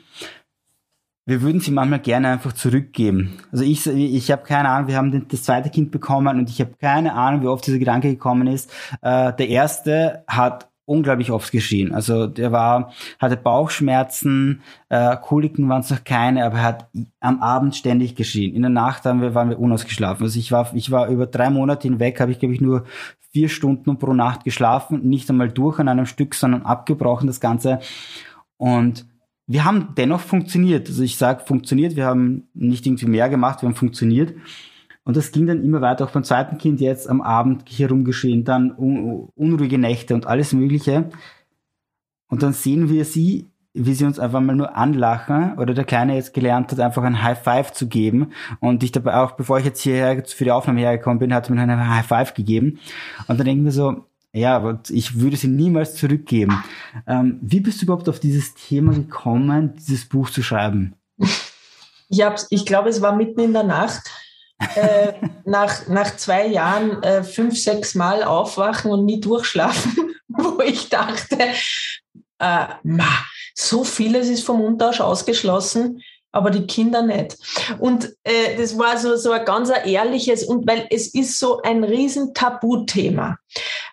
[1.28, 3.34] wir würden sie manchmal gerne einfach zurückgeben.
[3.52, 6.70] Also ich, ich habe keine Ahnung, wir haben das zweite Kind bekommen und ich habe
[6.80, 8.72] keine Ahnung, wie oft dieser Gedanke gekommen ist.
[9.02, 11.94] Äh, der erste hat unglaublich oft geschehen.
[11.94, 16.88] Also der war, hatte Bauchschmerzen, äh, Koliken waren es noch keine, aber er hat
[17.20, 18.54] am Abend ständig geschehen.
[18.54, 20.24] In der Nacht haben wir, waren wir unausgeschlafen.
[20.24, 22.84] Also ich war, ich war über drei Monate hinweg, habe ich glaube ich nur
[23.32, 27.80] vier Stunden pro Nacht geschlafen, nicht einmal durch an einem Stück, sondern abgebrochen das Ganze.
[28.56, 29.04] Und
[29.48, 30.88] wir haben dennoch funktioniert.
[30.88, 34.34] Also ich sage funktioniert, wir haben nicht irgendwie mehr gemacht, wir haben funktioniert.
[35.04, 38.70] Und das ging dann immer weiter, auch beim zweiten Kind jetzt am Abend herumgeschehen, dann
[38.76, 41.08] un unruhige Nächte und alles Mögliche.
[42.28, 46.14] Und dann sehen wir sie, wie sie uns einfach mal nur anlachen oder der Kleine
[46.14, 48.32] jetzt gelernt hat, einfach ein High Five zu geben.
[48.60, 51.58] Und ich dabei auch, bevor ich jetzt hierher für die Aufnahme hergekommen bin, hat mir
[51.58, 52.78] einen High Five gegeben.
[53.28, 54.04] Und dann denken wir so,
[54.38, 56.62] Ja, aber ich würde sie niemals zurückgeben.
[57.06, 60.94] Ähm, wie bist du überhaupt auf dieses Thema gekommen, dieses Buch zu schreiben?
[62.08, 64.02] Ich, hab's, ich glaube, es war mitten in der Nacht.
[64.76, 65.12] äh,
[65.44, 71.38] nach, nach zwei Jahren äh, fünf, sechs Mal aufwachen und nie durchschlafen, wo ich dachte,
[72.38, 73.08] äh, ma,
[73.54, 76.00] so vieles ist vom Untertausch ausgeschlossen
[76.32, 77.36] aber die Kinder nicht.
[77.78, 81.84] Und äh, das war so, so ein ganz ehrliches, und weil es ist so ein
[81.84, 83.38] riesen Tabuthema.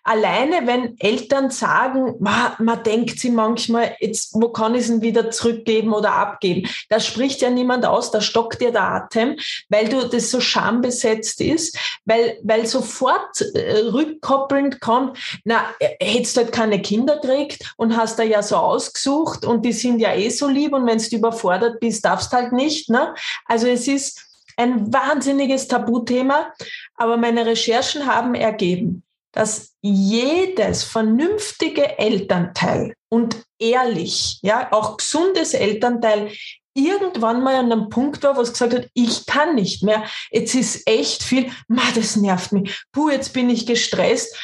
[0.03, 5.31] Alleine, wenn Eltern sagen, man, man denkt sie manchmal, jetzt, wo kann ich es wieder
[5.31, 6.69] zurückgeben oder abgeben?
[6.89, 9.37] Da spricht ja niemand aus, da stockt dir der Atem,
[9.69, 16.37] weil du das so schambesetzt ist, weil, weil sofort äh, rückkoppelnd kommt, na, äh, hättest
[16.37, 20.13] du halt keine Kinder gekriegt und hast da ja so ausgesucht und die sind ja
[20.13, 22.89] eh so lieb und wenn du überfordert bist, darfst darfst halt nicht.
[22.89, 23.13] Ne?
[23.45, 24.21] Also es ist
[24.57, 26.53] ein wahnsinniges Tabuthema,
[26.95, 36.31] aber meine Recherchen haben ergeben, dass jedes vernünftige Elternteil und ehrlich, ja, auch gesundes Elternteil
[36.73, 40.55] irgendwann mal an einem Punkt war, wo es gesagt hat, ich kann nicht mehr, jetzt
[40.55, 44.35] ist echt viel, ma, das nervt mich, puh, jetzt bin ich gestresst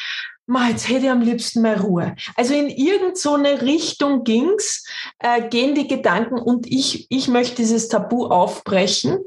[0.52, 2.14] Ma, jetzt hätte ich am liebsten mehr Ruhe.
[2.36, 4.86] Also in irgendeine so Richtung ging's,
[5.18, 9.20] äh, gehen die Gedanken und ich, ich möchte dieses Tabu aufbrechen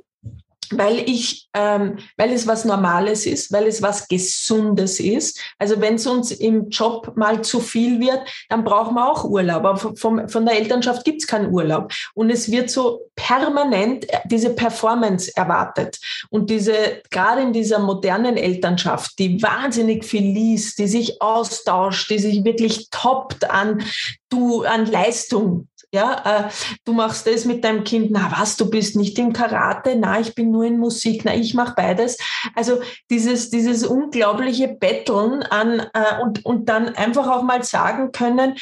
[0.71, 5.39] weil ich, ähm, weil es was Normales ist, weil es was Gesundes ist.
[5.57, 9.65] Also wenn es uns im Job mal zu viel wird, dann brauchen wir auch Urlaub.
[9.65, 11.91] Aber vom, von der Elternschaft gibt es keinen Urlaub.
[12.13, 15.99] Und es wird so permanent äh, diese Performance erwartet.
[16.29, 22.19] Und diese, gerade in dieser modernen Elternschaft, die wahnsinnig viel liest, die sich austauscht, die
[22.19, 23.83] sich wirklich toppt an,
[24.29, 26.49] du, an Leistung, ja, äh,
[26.83, 30.35] du machst das mit deinem Kind, na was, du bist nicht im Karate, na, ich
[30.35, 32.17] bin nur in Musik, na, ich mache beides.
[32.53, 38.55] Also dieses, dieses unglaubliche Betteln an äh, und, und dann einfach auch mal sagen können,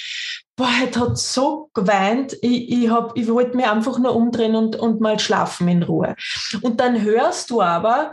[0.55, 5.01] boah, heute hat so geweint, ich, ich, ich wollte mir einfach nur umdrehen und, und
[5.01, 6.15] mal schlafen in Ruhe.
[6.61, 8.11] Und dann hörst du aber,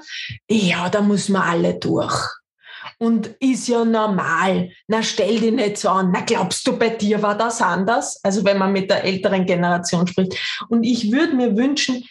[0.48, 2.39] ja, da muss man alle durch
[3.00, 4.70] und ist ja normal.
[4.86, 6.10] Na, stell dich nicht so an.
[6.12, 8.22] Na, glaubst du, bei dir war das anders?
[8.22, 10.36] Also wenn man mit der älteren Generation spricht.
[10.68, 12.04] Und ich würde mir wünschen,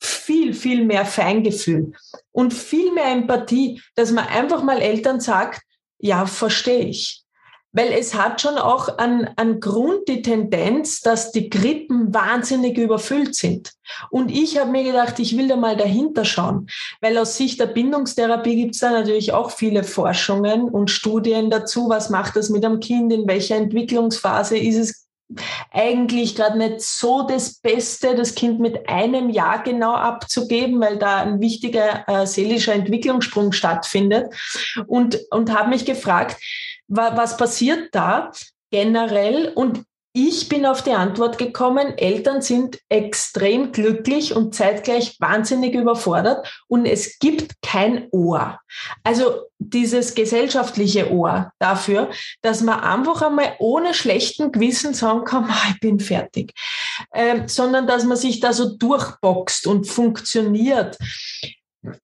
[0.00, 1.92] viel, viel mehr Feingefühl
[2.32, 5.62] und viel mehr Empathie, dass man einfach mal Eltern sagt,
[5.98, 7.21] ja, verstehe ich
[7.72, 13.34] weil es hat schon auch an, an Grund die Tendenz, dass die Krippen wahnsinnig überfüllt
[13.34, 13.72] sind.
[14.10, 16.66] Und ich habe mir gedacht, ich will da mal dahinter schauen,
[17.00, 21.88] weil aus Sicht der Bindungstherapie gibt es da natürlich auch viele Forschungen und Studien dazu,
[21.88, 25.02] was macht das mit einem Kind, in welcher Entwicklungsphase ist es
[25.70, 31.22] eigentlich gerade nicht so das Beste, das Kind mit einem Jahr genau abzugeben, weil da
[31.22, 34.32] ein wichtiger äh, seelischer Entwicklungssprung stattfindet.
[34.86, 36.36] Und, und habe mich gefragt,
[36.88, 38.30] was passiert da
[38.70, 39.52] generell?
[39.54, 46.46] Und ich bin auf die Antwort gekommen, Eltern sind extrem glücklich und zeitgleich wahnsinnig überfordert
[46.68, 48.60] und es gibt kein Ohr.
[49.04, 52.10] Also dieses gesellschaftliche Ohr dafür,
[52.42, 56.52] dass man einfach einmal ohne schlechten Gewissen sagen kann, ah, ich bin fertig,
[57.14, 60.98] ähm, sondern dass man sich da so durchboxt und funktioniert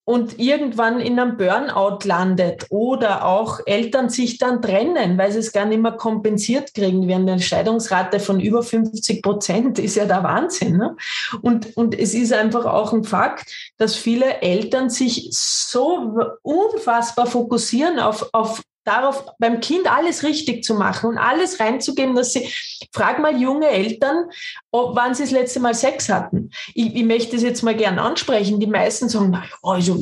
[0.04, 5.52] und irgendwann in einem Burnout landet oder auch Eltern sich dann trennen, weil sie es
[5.52, 7.06] gar nicht mehr kompensiert kriegen.
[7.06, 10.76] Wir haben eine Scheidungsrate von über 50 Prozent, ist ja der Wahnsinn.
[10.76, 10.96] Ne?
[11.42, 18.00] Und, und es ist einfach auch ein Fakt, dass viele Eltern sich so unfassbar fokussieren
[18.00, 22.52] auf, auf darauf, beim Kind alles richtig zu machen und alles reinzugeben, dass sie,
[22.92, 24.30] frag mal junge Eltern,
[24.70, 26.50] ob, wann sie das letzte Mal Sex hatten.
[26.74, 28.60] Ich, ich möchte das jetzt mal gern ansprechen.
[28.60, 29.98] Die meisten sagen, na, also,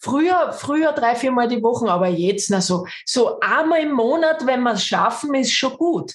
[0.00, 4.62] früher, früher drei, viermal die Woche, aber jetzt, na, so, so einmal im Monat, wenn
[4.62, 6.12] wir es schaffen, ist schon gut.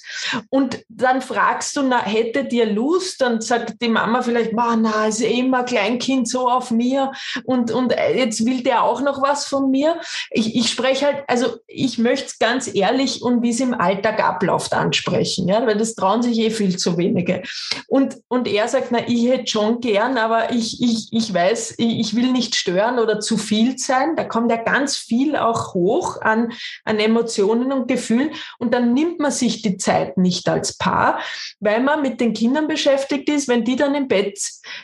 [0.50, 3.22] Und dann fragst du, na, hätte dir Lust?
[3.22, 7.12] Dann sagt die Mama vielleicht, na, ist eh immer Kleinkind so auf mir
[7.46, 10.00] und, und jetzt will der auch noch was von mir.
[10.32, 13.76] Ich, ich spreche halt, also ich ich möchte es ganz ehrlich und wie es im
[13.76, 17.44] Alltag abläuft ansprechen, ja, weil das trauen sich eh viel zu wenige.
[17.88, 22.00] Und, und er sagt, na, ich hätte schon gern, aber ich, ich, ich weiß, ich,
[22.00, 24.16] ich will nicht stören oder zu viel sein.
[24.16, 26.52] Da kommt ja ganz viel auch hoch an,
[26.84, 28.32] an Emotionen und Gefühlen.
[28.58, 31.20] Und dann nimmt man sich die Zeit nicht als Paar,
[31.60, 33.48] weil man mit den Kindern beschäftigt ist.
[33.48, 34.40] Wenn die dann im Bett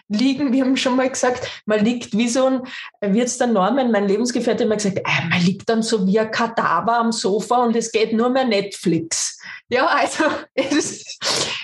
[0.09, 2.61] liegen, wir haben schon mal gesagt, man liegt wie so ein,
[3.01, 6.29] wie jetzt der Norman, mein Lebensgefährte, immer gesagt, äh, man liegt dann so wie ein
[6.29, 9.39] Kadaver am Sofa und es geht nur mehr Netflix.
[9.69, 10.25] Ja, also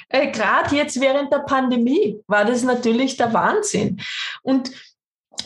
[0.10, 4.02] äh, gerade jetzt während der Pandemie war das natürlich der Wahnsinn.
[4.42, 4.72] Und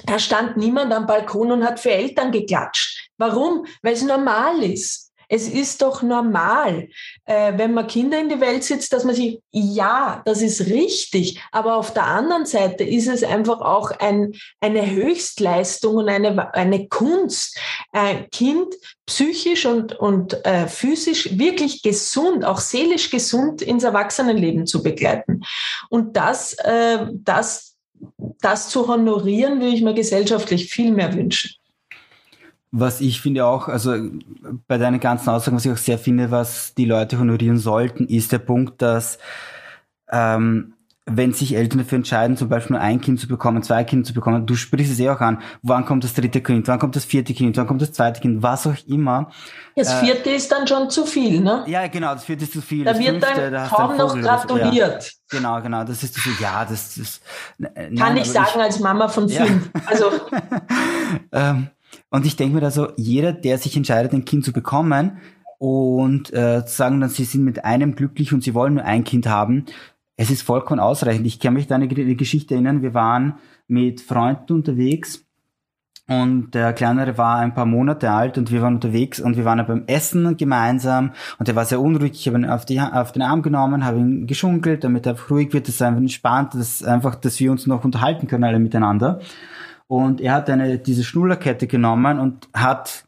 [0.05, 3.09] da stand niemand am Balkon und hat für Eltern geklatscht.
[3.17, 3.65] Warum?
[3.81, 5.08] Weil es normal ist.
[5.29, 6.89] Es ist doch normal,
[7.25, 11.39] äh, wenn man Kinder in die Welt setzt, dass man sich, ja, das ist richtig,
[11.51, 16.87] aber auf der anderen Seite ist es einfach auch ein, eine Höchstleistung und eine, eine
[16.87, 17.57] Kunst,
[17.91, 18.73] ein Kind
[19.05, 25.41] psychisch und, und äh, physisch wirklich gesund, auch seelisch gesund ins Erwachsenenleben zu begleiten.
[25.89, 27.75] Und das, äh, das,
[28.41, 31.58] das zu honorieren, würde ich mir gesellschaftlich viel mehr wünschen.
[32.71, 33.95] Was ich finde auch, also
[34.67, 38.31] bei deinen ganzen Aussagen, was ich auch sehr finde, was die Leute honorieren sollten, ist
[38.31, 39.17] der Punkt, dass
[40.11, 40.73] ähm,
[41.11, 44.13] wenn sich Eltern dafür entscheiden, zum Beispiel nur ein Kind zu bekommen, zwei Kinder zu
[44.13, 47.05] bekommen, du sprichst es eh auch an, wann kommt das dritte Kind, wann kommt das
[47.05, 49.31] vierte Kind, wann kommt das zweite Kind, was auch immer.
[49.75, 51.63] Das äh, vierte äh, ist dann schon zu viel, ne?
[51.67, 52.85] Ja, genau, das vierte ist zu viel.
[52.85, 55.03] Da wird fünfte, dann da kaum noch gratuliert.
[55.31, 57.21] Ja, genau, genau, das ist so, ja, das ist...
[57.57, 59.69] Nein, Kann ich sagen ich, als Mama von fünf.
[59.73, 59.81] Ja.
[59.87, 60.11] Also...
[61.31, 61.69] ähm,
[62.09, 65.17] und ich denke mir da so, jeder, der sich entscheidet, ein Kind zu bekommen
[65.57, 69.27] und äh, sagen dann, sie sind mit einem glücklich und sie wollen nur ein Kind
[69.27, 69.65] haben,
[70.15, 71.25] es ist vollkommen ausreichend.
[71.27, 73.35] Ich kann mich da an eine Geschichte erinnern, wir waren
[73.67, 75.25] mit Freunden unterwegs
[76.09, 79.63] und der Kleinere war ein paar Monate alt und wir waren unterwegs und wir waren
[79.67, 82.13] beim Essen gemeinsam und er war sehr unruhig.
[82.13, 85.53] Ich habe ihn auf, die, auf den Arm genommen, habe ihn geschunkelt, damit er ruhig
[85.53, 89.21] wird, dass er einfach entspannt, dass einfach, dass wir uns noch unterhalten können alle miteinander.
[89.89, 93.05] Und er hat eine, diese Schnullerkette genommen und hat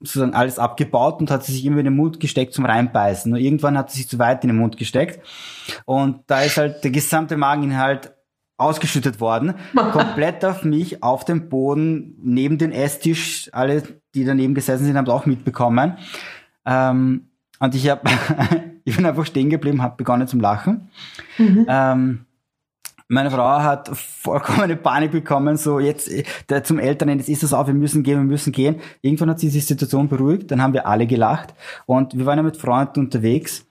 [0.00, 3.32] sozusagen alles abgebaut und hat sie sich immer in den Mund gesteckt zum Reinbeißen.
[3.32, 5.20] Und irgendwann hat sie sich zu weit in den Mund gesteckt.
[5.84, 8.12] Und da ist halt der gesamte Mageninhalt
[8.56, 9.54] ausgeschüttet worden,
[9.92, 13.48] komplett auf mich, auf dem Boden, neben den Esstisch.
[13.52, 13.84] Alle,
[14.16, 15.96] die daneben gesessen sind, haben es auch mitbekommen.
[16.64, 17.28] Ähm,
[17.60, 18.02] und ich habe,
[18.84, 20.90] ich bin einfach stehen geblieben, habe begonnen zum Lachen.
[21.38, 21.66] Mhm.
[21.68, 22.25] Ähm,
[23.08, 26.10] meine Frau hat vollkommene Panik bekommen, so jetzt
[26.48, 28.76] der, zum Eltern, jetzt ist das auf, wir müssen gehen, wir müssen gehen.
[29.00, 31.54] Irgendwann hat sich die Situation beruhigt, dann haben wir alle gelacht
[31.86, 33.66] und wir waren ja mit Freunden unterwegs.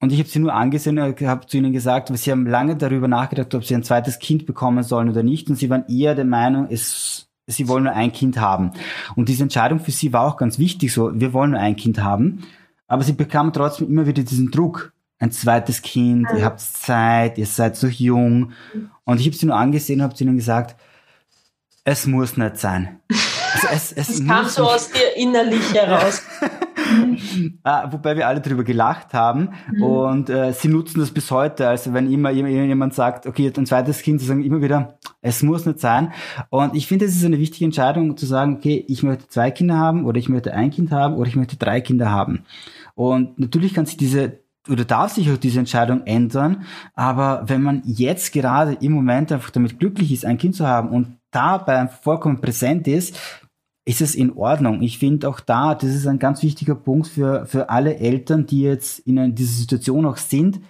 [0.00, 3.06] Und ich habe sie nur angesehen und habe zu ihnen gesagt, sie haben lange darüber
[3.06, 5.48] nachgedacht, ob sie ein zweites Kind bekommen sollen oder nicht.
[5.48, 8.72] Und sie waren eher der Meinung, es, sie wollen nur ein Kind haben.
[9.14, 12.02] Und diese Entscheidung für sie war auch ganz wichtig, so, wir wollen nur ein Kind
[12.02, 12.42] haben.
[12.88, 17.46] Aber sie bekamen trotzdem immer wieder diesen Druck ein zweites Kind, ihr habt Zeit, ihr
[17.46, 18.52] seid so jung.
[19.04, 20.74] Und ich habe sie nur angesehen und habe zu ihnen gesagt,
[21.84, 23.00] es muss nicht sein.
[23.54, 26.22] Also es, es das kam so aus dir innerlich heraus.
[27.62, 29.82] ah, wobei wir alle darüber gelacht haben mhm.
[29.82, 31.68] und äh, sie nutzen das bis heute.
[31.68, 35.66] Also wenn immer jemand sagt, okay, ein zweites Kind, sie sagen immer wieder, es muss
[35.66, 36.12] nicht sein.
[36.50, 39.76] Und ich finde, es ist eine wichtige Entscheidung zu sagen, okay, ich möchte zwei Kinder
[39.76, 42.44] haben oder ich möchte ein Kind haben oder ich möchte drei Kinder haben.
[42.96, 46.64] Und natürlich kann sich diese oder darf sich auch diese Entscheidung ändern.
[46.94, 50.90] Aber wenn man jetzt gerade im Moment einfach damit glücklich ist, ein Kind zu haben
[50.90, 53.18] und dabei vollkommen präsent ist,
[53.84, 54.82] ist es in Ordnung.
[54.82, 58.62] Ich finde auch da, das ist ein ganz wichtiger Punkt für, für alle Eltern, die
[58.62, 60.60] jetzt in dieser Situation auch sind,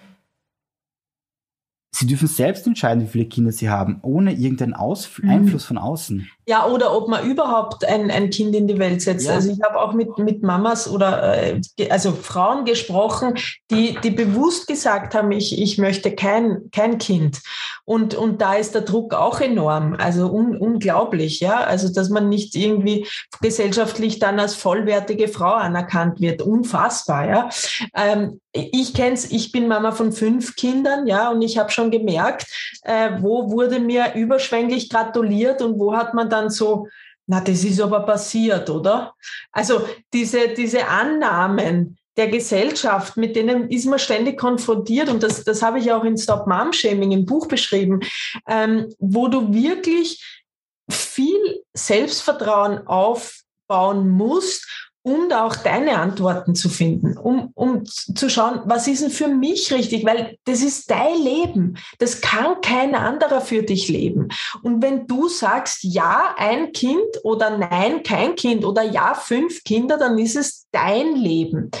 [1.95, 5.29] Sie dürfen selbst entscheiden, wie viele Kinder sie haben, ohne irgendeinen Aus mhm.
[5.29, 6.27] Einfluss von außen.
[6.45, 9.27] Ja, oder ob man überhaupt ein, ein Kind in die Welt setzt.
[9.27, 9.33] Ja.
[9.33, 13.35] Also ich habe auch mit, mit Mamas oder äh, also Frauen gesprochen,
[13.71, 17.41] die, die bewusst gesagt haben, ich, ich möchte kein, kein Kind.
[17.85, 21.61] Und, und da ist der Druck auch enorm, also un, unglaublich, ja.
[21.61, 23.07] Also dass man nicht irgendwie
[23.41, 26.41] gesellschaftlich dann als vollwertige Frau anerkannt wird.
[26.41, 27.49] Unfassbar, ja.
[27.95, 32.45] Ähm, ich kenn's, ich bin Mama von fünf Kindern, ja, und ich habe schon gemerkt,
[32.83, 36.87] äh, wo wurde mir überschwänglich gratuliert und wo hat man dann so,
[37.25, 39.13] na, das ist aber passiert, oder?
[39.51, 45.61] Also diese, diese Annahmen der Gesellschaft, mit denen ist man ständig konfrontiert und das, das
[45.61, 48.01] habe ich auch in Stop Mom Shaming im Buch beschrieben,
[48.47, 50.43] ähm, wo du wirklich
[50.89, 54.91] viel Selbstvertrauen aufbauen musst,
[55.29, 59.73] da auch deine Antworten zu finden, um, um zu schauen, was ist denn für mich
[59.73, 61.77] richtig, weil das ist dein Leben.
[61.99, 64.29] Das kann kein anderer für dich leben.
[64.61, 69.97] Und wenn du sagst, ja, ein Kind oder nein, kein Kind oder ja, fünf Kinder,
[69.97, 71.71] dann ist es dein Leben.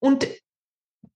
[0.00, 0.26] Und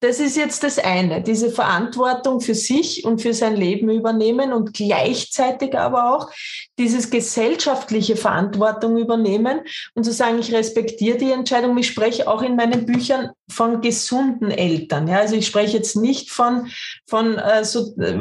[0.00, 4.72] das ist jetzt das eine, diese Verantwortung für sich und für sein Leben übernehmen und
[4.72, 6.30] gleichzeitig aber auch
[6.78, 9.60] dieses gesellschaftliche Verantwortung übernehmen
[9.94, 11.76] und zu sagen, ich respektiere die Entscheidung.
[11.76, 15.06] Ich spreche auch in meinen Büchern von gesunden Eltern.
[15.06, 16.68] Ja, also ich spreche jetzt nicht von,
[17.06, 18.16] von äh, so, äh,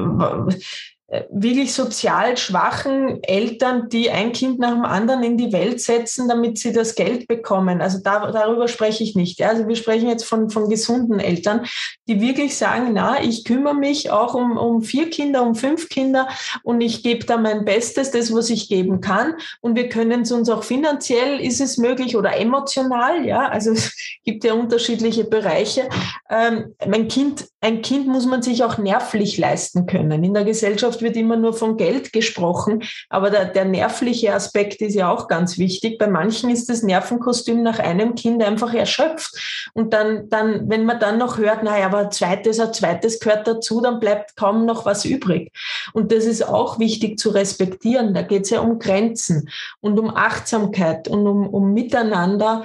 [1.32, 6.60] wirklich sozial schwachen Eltern, die ein Kind nach dem anderen in die Welt setzen, damit
[6.60, 7.82] sie das Geld bekommen.
[7.82, 9.42] Also da, darüber spreche ich nicht.
[9.42, 11.66] Also wir sprechen jetzt von, von gesunden Eltern,
[12.08, 16.28] die wirklich sagen, na, ich kümmere mich auch um, um vier Kinder, um fünf Kinder
[16.64, 19.34] und ich gebe da mein Bestes, das, was ich geben kann.
[19.62, 23.48] Und wir können es uns auch finanziell, ist es möglich oder emotional, ja.
[23.48, 25.90] Also es gibt ja unterschiedliche Bereiche.
[26.30, 30.24] Ähm, mein Kind, ein Kind muss man sich auch nervlich leisten können.
[30.24, 34.96] In der Gesellschaft wird immer nur von Geld gesprochen, aber der, der nervliche Aspekt ist
[34.96, 35.98] ja auch ganz wichtig.
[35.98, 39.70] Bei manchen ist das Nervenkostüm nach einem Kind einfach erschöpft.
[39.74, 43.48] Und dann, dann, wenn man dann noch hört, naja, aber ein zweites, ein zweites gehört
[43.48, 45.52] dazu, dann bleibt kaum noch was übrig.
[45.94, 48.14] Und das ist auch wichtig zu respektieren.
[48.14, 49.50] Da geht es ja um Grenzen
[49.82, 52.64] und um Achtsamkeit und um, um Miteinander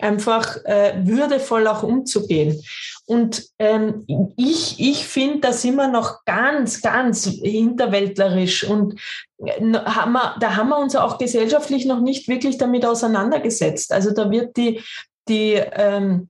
[0.00, 2.62] einfach äh, würdevoll auch umzugehen.
[3.06, 4.04] Und ähm,
[4.36, 9.00] ich, ich finde, da sind wir noch ganz, ganz hinterwäldlerisch und
[9.44, 13.92] äh, haben wir, da haben wir uns auch gesellschaftlich noch nicht wirklich damit auseinandergesetzt.
[13.92, 14.82] Also da wird die,
[15.28, 16.28] die ähm,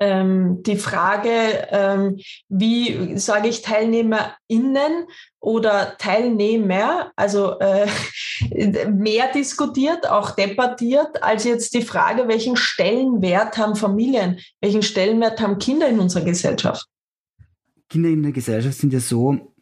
[0.00, 5.06] ähm, die Frage, ähm, wie sage ich TeilnehmerInnen
[5.38, 7.86] oder Teilnehmer, also äh,
[8.90, 15.58] mehr diskutiert, auch debattiert, als jetzt die Frage, welchen Stellenwert haben Familien, welchen Stellenwert haben
[15.58, 16.86] Kinder in unserer Gesellschaft?
[17.90, 19.52] Kinder in der Gesellschaft sind ja so,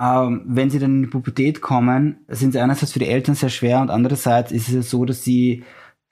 [0.00, 3.50] ähm, wenn sie dann in die Pubertät kommen, sind sie einerseits für die Eltern sehr
[3.50, 5.62] schwer und andererseits ist es ja so, dass sie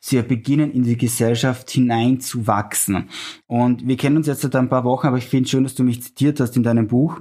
[0.00, 3.08] sie beginnen in die Gesellschaft hineinzuwachsen.
[3.46, 5.84] Und wir kennen uns jetzt seit ein paar Wochen, aber ich finde schön, dass du
[5.84, 7.20] mich zitiert hast in deinem Buch.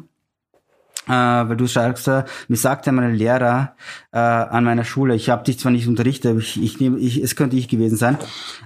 [1.07, 3.75] Äh, weil du sagst, äh, mir sagte mein Lehrer
[4.11, 7.38] äh, an meiner Schule, ich habe dich zwar nicht unterrichtet, aber ich, ich ich, es
[7.38, 8.17] könnte ich gewesen sein,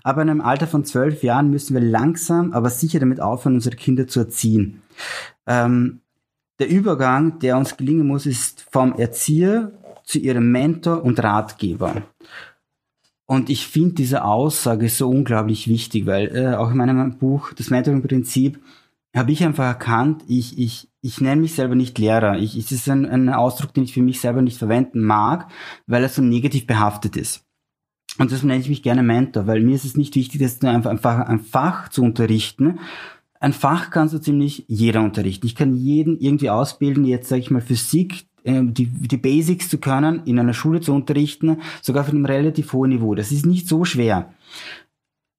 [0.03, 3.75] aber in einem Alter von zwölf Jahren müssen wir langsam, aber sicher damit aufhören, unsere
[3.75, 4.81] Kinder zu erziehen.
[5.45, 6.01] Ähm,
[6.57, 9.71] der Übergang, der uns gelingen muss, ist vom Erzieher
[10.03, 12.01] zu ihrem Mentor und Ratgeber.
[13.31, 17.69] Und ich finde diese Aussage so unglaublich wichtig, weil äh, auch in meinem Buch, das
[17.69, 18.59] Mentoring-Prinzip,
[19.15, 22.39] habe ich einfach erkannt, ich, ich, ich nenne mich selber nicht Lehrer.
[22.39, 25.49] Ich, es ist ein, ein Ausdruck, den ich für mich selber nicht verwenden mag,
[25.87, 27.45] weil er so negativ behaftet ist.
[28.17, 30.67] Und deswegen nenne ich mich gerne Mentor, weil mir ist es nicht wichtig, dass du
[30.67, 32.79] einfach, einfach ein Fach zu unterrichten.
[33.39, 35.47] Ein Fach kannst du ziemlich jeder unterrichten.
[35.47, 40.23] Ich kann jeden irgendwie ausbilden, jetzt sage ich mal Physik, die, die Basics zu können,
[40.25, 43.15] in einer Schule zu unterrichten, sogar auf einem relativ hohen Niveau.
[43.15, 44.33] Das ist nicht so schwer.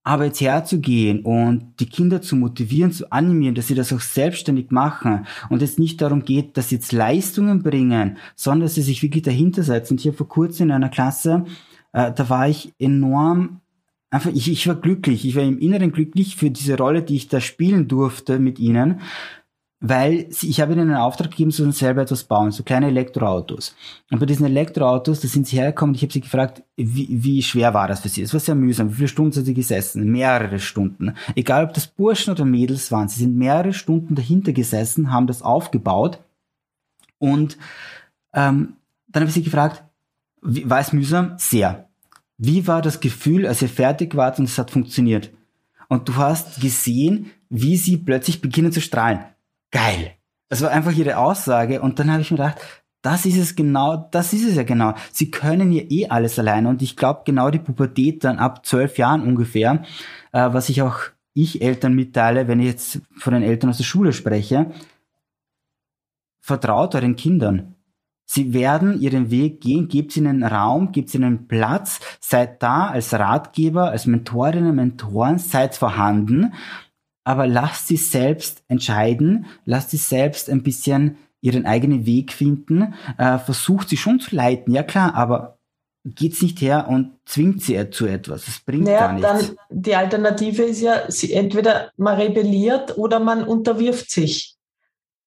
[0.04, 4.72] Aber jetzt herzugehen und die Kinder zu motivieren, zu animieren, dass sie das auch selbstständig
[4.72, 9.02] machen und es nicht darum geht, dass sie jetzt Leistungen bringen, sondern dass sie sich
[9.02, 9.94] wirklich dahinter setzen.
[9.94, 11.44] Und hier vor kurzem in einer Klasse,
[11.92, 13.60] äh, da war ich enorm
[14.10, 17.28] einfach, ich, ich war glücklich, ich war im Inneren glücklich für diese Rolle, die ich
[17.28, 19.00] da spielen durfte mit ihnen,
[19.84, 22.86] weil sie, ich habe ihnen einen Auftrag gegeben, sie sollen selber etwas bauen, so kleine
[22.86, 23.74] Elektroautos.
[24.12, 27.74] Und bei diesen Elektroautos, da sind sie hergekommen ich habe sie gefragt, wie, wie schwer
[27.74, 28.22] war das für sie?
[28.22, 28.90] Es war sehr mühsam.
[28.92, 30.04] Wie viele Stunden sind sie gesessen?
[30.04, 31.14] Mehrere Stunden.
[31.34, 35.42] Egal, ob das Burschen oder Mädels waren, sie sind mehrere Stunden dahinter gesessen, haben das
[35.42, 36.20] aufgebaut.
[37.18, 37.58] Und
[38.34, 38.74] ähm,
[39.08, 39.82] dann habe ich sie gefragt,
[40.42, 41.34] wie, war es mühsam?
[41.38, 41.88] Sehr.
[42.38, 45.30] Wie war das Gefühl, als ihr fertig wart und es hat funktioniert?
[45.88, 49.24] Und du hast gesehen, wie sie plötzlich beginnen zu strahlen
[49.72, 50.12] geil.
[50.48, 52.60] Das war einfach ihre Aussage und dann habe ich mir gedacht,
[53.02, 54.94] das ist es genau, das ist es ja genau.
[55.10, 58.96] Sie können ja eh alles alleine und ich glaube genau die Pubertät dann ab zwölf
[58.96, 59.82] Jahren ungefähr,
[60.32, 61.00] äh, was ich auch
[61.34, 64.70] ich Eltern mitteile, wenn ich jetzt von den Eltern aus der Schule spreche,
[66.40, 67.74] vertraut euren Kindern.
[68.24, 73.90] Sie werden ihren Weg gehen, gebt ihnen Raum, gebt ihnen Platz, seid da als Ratgeber,
[73.90, 76.52] als Mentorinnen, Mentoren, seid vorhanden
[77.24, 83.38] aber lasst sie selbst entscheiden, lasst sie selbst ein bisschen ihren eigenen Weg finden, äh,
[83.38, 85.58] versucht sie schon zu leiten, ja klar, aber
[86.04, 88.46] geht's nicht her und zwingt sie zu etwas.
[88.46, 89.28] Das bringt naja, gar nichts.
[89.28, 94.56] Dann die Alternative ist ja, sie entweder man rebelliert oder man unterwirft sich.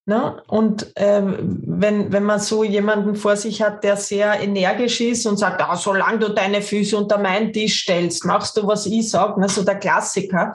[0.08, 0.40] Ne?
[0.48, 5.38] Und ähm, wenn, wenn man so jemanden vor sich hat, der sehr energisch ist und
[5.38, 9.40] sagt, ah, solange du deine Füße unter meinen Tisch stellst, machst du, was ich sage,
[9.40, 9.50] ne?
[9.50, 10.54] so der Klassiker.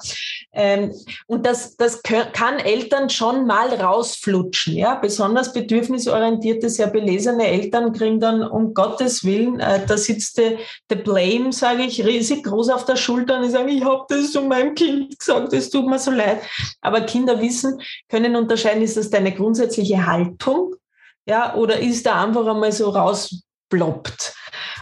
[0.53, 0.93] Ähm,
[1.27, 4.77] und das, das kann Eltern schon mal rausflutschen.
[4.77, 4.95] Ja?
[4.95, 11.03] Besonders bedürfnisorientierte, sehr belesene Eltern kriegen dann um Gottes Willen, äh, da sitzt der de
[11.03, 14.43] Blame, sage ich, riesig groß auf der Schulter und ich sage, ich habe das zu
[14.43, 16.41] meinem Kind gesagt, es tut mir so leid.
[16.81, 20.75] Aber Kinder wissen, können unterscheiden, ist das deine grundsätzliche Haltung,
[21.27, 24.35] ja, oder ist da einfach einmal so rausploppt?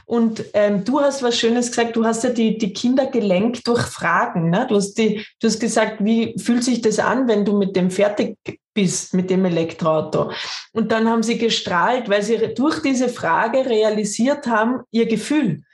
[0.06, 3.82] Und ähm, du hast was Schönes gesagt, du hast ja die, die Kinder gelenkt durch
[3.82, 4.48] Fragen.
[4.48, 4.66] Ne?
[4.66, 7.90] Du, hast die, du hast gesagt, wie fühlt sich das an, wenn du mit dem
[7.90, 8.38] fertig
[8.78, 10.30] bist mit dem Elektroauto.
[10.72, 15.64] Und dann haben sie gestrahlt, weil sie durch diese Frage realisiert haben, ihr Gefühl.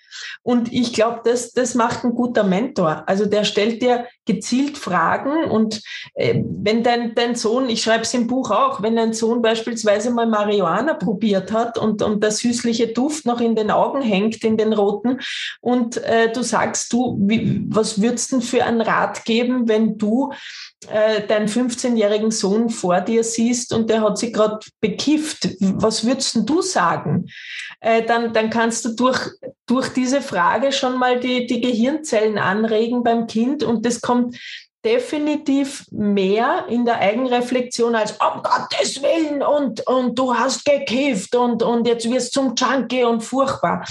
[0.43, 3.05] Und ich glaube, das, das macht ein guter Mentor.
[3.07, 5.83] Also der stellt dir gezielt Fragen und
[6.15, 10.11] äh, wenn dein, dein Sohn, ich schreibe es im Buch auch, wenn dein Sohn beispielsweise
[10.11, 14.57] mal Marihuana probiert hat und, und der süßliche Duft noch in den Augen hängt, in
[14.57, 15.21] den roten,
[15.61, 19.99] und äh, du sagst, du, wie, was würdest du denn für einen Rat geben, wenn
[19.99, 20.33] du
[20.91, 26.39] äh, deinen 15-jährigen Sohn vor dir siehst und der hat sich gerade bekifft, was würdest
[26.49, 27.26] du sagen?
[27.80, 29.18] Äh, dann, dann kannst du durch,
[29.66, 34.37] durch diese Frage schon mal die, die Gehirnzellen anregen beim Kind und das kommt
[34.85, 41.62] definitiv mehr in der Eigenreflexion als um Gottes Willen und, und du hast gekifft und,
[41.62, 43.85] und jetzt wirst du zum Junkie und furchtbar.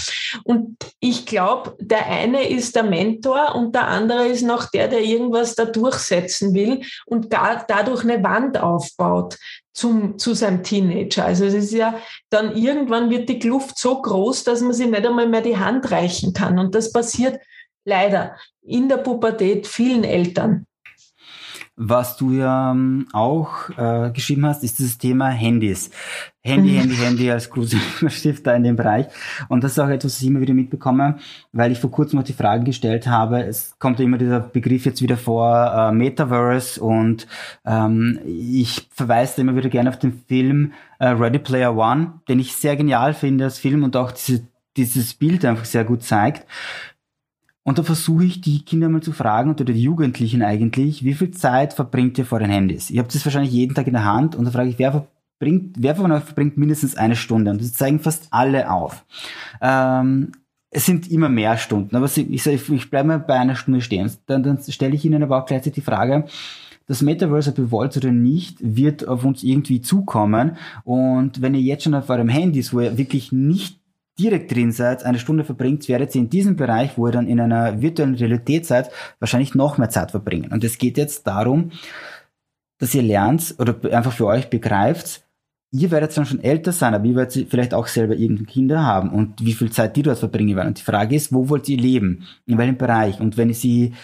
[0.44, 5.00] Und ich glaube, der eine ist der Mentor und der andere ist noch der, der
[5.00, 9.36] irgendwas da durchsetzen will und da, dadurch eine Wand aufbaut
[9.72, 11.24] zum, zu seinem Teenager.
[11.24, 11.98] Also es ist ja
[12.30, 15.90] dann irgendwann wird die Kluft so groß, dass man sich nicht einmal mehr die Hand
[15.90, 16.58] reichen kann.
[16.58, 17.40] Und das passiert
[17.84, 20.66] leider in der Pubertät vielen Eltern.
[21.76, 25.90] Was du ja ähm, auch äh, geschrieben hast, ist das Thema Handys.
[26.40, 26.78] Handy, mhm.
[26.78, 29.06] Handy, Handy als großer Stifter in dem Bereich.
[29.48, 31.16] Und das ist auch etwas, was ich immer wieder mitbekomme,
[31.52, 34.84] weil ich vor kurzem noch die Frage gestellt habe, es kommt ja immer dieser Begriff
[34.84, 37.26] jetzt wieder vor, äh, Metaverse und
[37.64, 42.54] ähm, ich verweise immer wieder gerne auf den Film äh, Ready Player One, den ich
[42.54, 44.46] sehr genial finde als Film und auch diese,
[44.76, 46.46] dieses Bild einfach sehr gut zeigt.
[47.64, 51.30] Und da versuche ich, die Kinder mal zu fragen, oder die Jugendlichen eigentlich, wie viel
[51.30, 52.90] Zeit verbringt ihr vor den Handys?
[52.90, 54.92] Ihr habt das wahrscheinlich jeden Tag in der Hand und da frage ich, wer
[55.38, 57.50] verbringt, wer von euch verbringt mindestens eine Stunde?
[57.50, 59.04] Und das zeigen fast alle auf.
[59.62, 60.32] Ähm,
[60.70, 64.10] es sind immer mehr Stunden, aber ich, ich bleibe mal bei einer Stunde stehen.
[64.26, 66.26] Dann, dann stelle ich Ihnen aber auch gleichzeitig die Frage,
[66.86, 70.58] das Metaverse, ob ihr wollt oder nicht, wird auf uns irgendwie zukommen.
[70.84, 73.80] Und wenn ihr jetzt schon auf eurem Handys, wo ihr wirklich nicht
[74.18, 77.40] direkt drin seid, eine Stunde verbringt, werdet ihr in diesem Bereich, wo ihr dann in
[77.40, 80.52] einer virtuellen Realität seid, wahrscheinlich noch mehr Zeit verbringen.
[80.52, 81.72] Und es geht jetzt darum,
[82.78, 85.24] dass ihr lernt oder einfach für euch begreift,
[85.74, 89.10] ihr werdet dann schon älter sein, aber ihr werdet vielleicht auch selber irgendeine Kinder haben
[89.10, 90.68] und wie viel Zeit die dort verbringen werden.
[90.68, 92.26] Und die Frage ist, wo wollt ihr leben?
[92.46, 93.20] In welchem Bereich?
[93.20, 93.94] Und wenn sie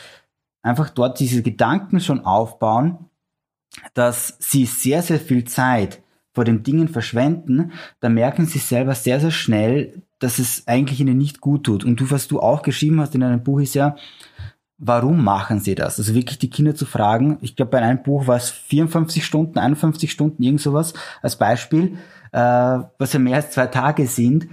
[0.63, 3.07] einfach dort diese Gedanken schon aufbauen,
[3.95, 6.03] dass sie sehr, sehr viel Zeit
[6.41, 11.19] vor den Dingen verschwenden, dann merken sie selber sehr, sehr schnell, dass es eigentlich ihnen
[11.19, 11.85] nicht gut tut.
[11.85, 13.95] Und du, was du auch geschrieben hast in deinem Buch, ist ja,
[14.79, 15.99] warum machen sie das?
[15.99, 17.37] Also wirklich die Kinder zu fragen.
[17.43, 21.99] Ich glaube, bei einem Buch war es 54 Stunden, 51 Stunden, irgend sowas als Beispiel,
[22.33, 24.49] äh, was ja mehr als zwei Tage sind.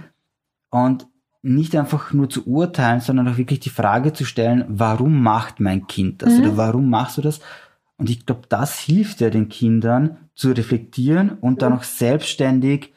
[0.68, 1.06] Und
[1.40, 5.86] nicht einfach nur zu urteilen, sondern auch wirklich die Frage zu stellen, warum macht mein
[5.86, 6.34] Kind das?
[6.34, 6.40] Mhm.
[6.40, 7.40] Oder warum machst du das?
[7.98, 12.92] Und ich glaube, das hilft ja den Kindern zu reflektieren und dann auch selbstständig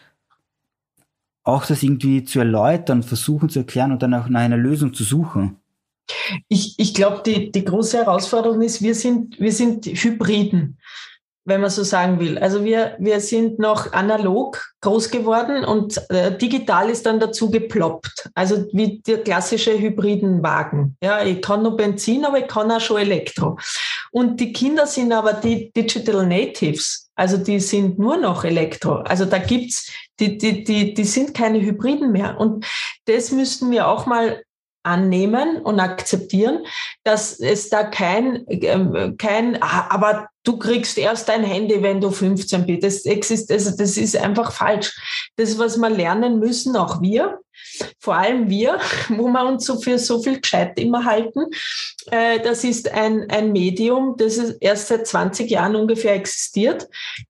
[1.44, 5.04] auch das irgendwie zu erläutern, versuchen zu erklären und dann auch nach einer Lösung zu
[5.04, 5.58] suchen.
[6.50, 10.78] Ich, ich glaube, die, die große Herausforderung ist, wir sind, wir sind Hybriden
[11.44, 12.38] wenn man so sagen will.
[12.38, 18.30] Also wir, wir sind noch analog groß geworden und äh, digital ist dann dazu geploppt.
[18.36, 20.98] Also wie der klassische hybriden Wagen.
[21.02, 23.58] Ja, ich kann nur Benzin, aber ich kann auch schon Elektro.
[24.12, 27.10] Und die Kinder sind aber die Digital Natives.
[27.16, 28.96] Also die sind nur noch Elektro.
[28.96, 32.38] Also da gibt's, die, die, die, die sind keine Hybriden mehr.
[32.40, 32.66] Und
[33.06, 34.44] das müssten wir auch mal
[34.84, 36.66] annehmen und akzeptieren,
[37.04, 42.10] dass es da kein, ähm, kein, ah, aber du kriegst erst dein Handy, wenn du
[42.10, 42.84] 15 bist.
[42.84, 45.30] Das, exist, also das ist einfach falsch.
[45.36, 47.40] Das, was wir lernen müssen, auch wir,
[48.00, 48.80] vor allem wir,
[49.10, 51.46] wo wir uns so für so viel gescheit immer halten,
[52.12, 56.88] äh, das ist ein, ein Medium, das erst seit 20 Jahren ungefähr existiert.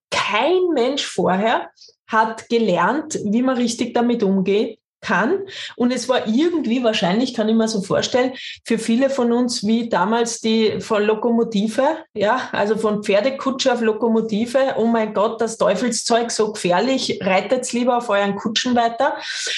[0.10, 1.70] Kein Mensch vorher
[2.08, 5.40] hat gelernt, wie man richtig damit umgeht kann.
[5.76, 8.34] Und es war irgendwie wahrscheinlich, kann ich mir so vorstellen,
[8.66, 14.76] für viele von uns wie damals die von Lokomotive, ja, also von Pferdekutsche auf Lokomotive.
[14.78, 19.18] Oh mein Gott, das Teufelszeug so gefährlich, reitet's lieber auf euren Kutschen weiter.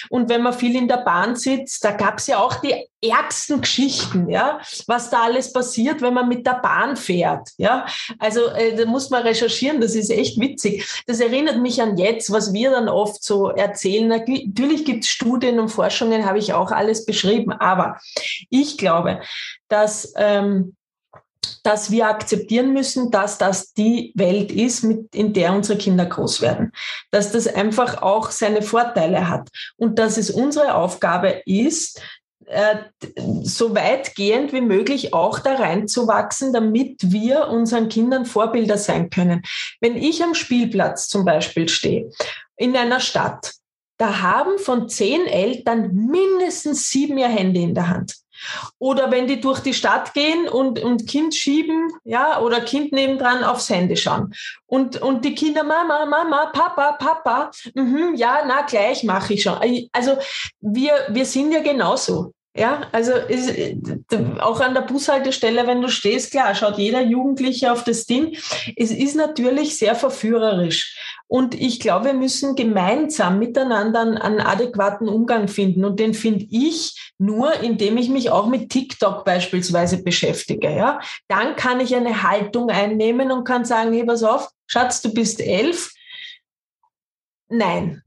[0.09, 4.29] Und wenn man viel in der Bahn sitzt, da gab's ja auch die ärgsten Geschichten,
[4.29, 7.85] ja, was da alles passiert, wenn man mit der Bahn fährt, ja.
[8.17, 11.03] Also äh, da muss man recherchieren, das ist echt witzig.
[11.05, 14.07] Das erinnert mich an jetzt, was wir dann oft so erzählen.
[14.07, 17.99] Natürlich gibt es Studien und Forschungen, habe ich auch alles beschrieben, aber
[18.51, 19.21] ich glaube,
[19.67, 20.75] dass ähm,
[21.63, 26.41] dass wir akzeptieren müssen, dass das die Welt ist, mit, in der unsere Kinder groß
[26.41, 26.73] werden.
[27.09, 32.01] Dass das einfach auch seine Vorteile hat und dass es unsere Aufgabe ist,
[32.45, 32.75] äh,
[33.43, 39.41] so weitgehend wie möglich auch da reinzuwachsen, damit wir unseren Kindern Vorbilder sein können.
[39.79, 42.09] Wenn ich am Spielplatz zum Beispiel stehe,
[42.57, 43.53] in einer Stadt,
[44.03, 48.17] da haben von zehn Eltern mindestens sieben ihr Handy in der Hand.
[48.77, 53.45] Oder wenn die durch die Stadt gehen und, und Kind schieben, ja, oder Kind nebendran
[53.45, 54.33] aufs Handy schauen.
[54.65, 59.57] Und, und die Kinder, Mama, Mama, Papa, Papa, mhm, ja, na, gleich mache ich schon.
[59.93, 60.17] Also
[60.59, 62.33] wir, wir sind ja genauso.
[62.55, 63.51] Ja, also ist,
[64.39, 68.37] auch an der Bushaltestelle, wenn du stehst, klar, schaut jeder Jugendliche auf das Ding.
[68.75, 71.12] Es ist natürlich sehr verführerisch.
[71.33, 75.83] Und ich glaube, wir müssen gemeinsam miteinander einen, adäquaten Umgang finden.
[75.83, 80.69] Und den finde ich nur, indem ich mich auch mit TikTok beispielsweise beschäftige.
[80.69, 85.11] Ja, dann kann ich eine Haltung einnehmen und kann sagen, hey, pass auf, Schatz, du
[85.11, 85.91] bist elf.
[87.49, 88.03] Nein,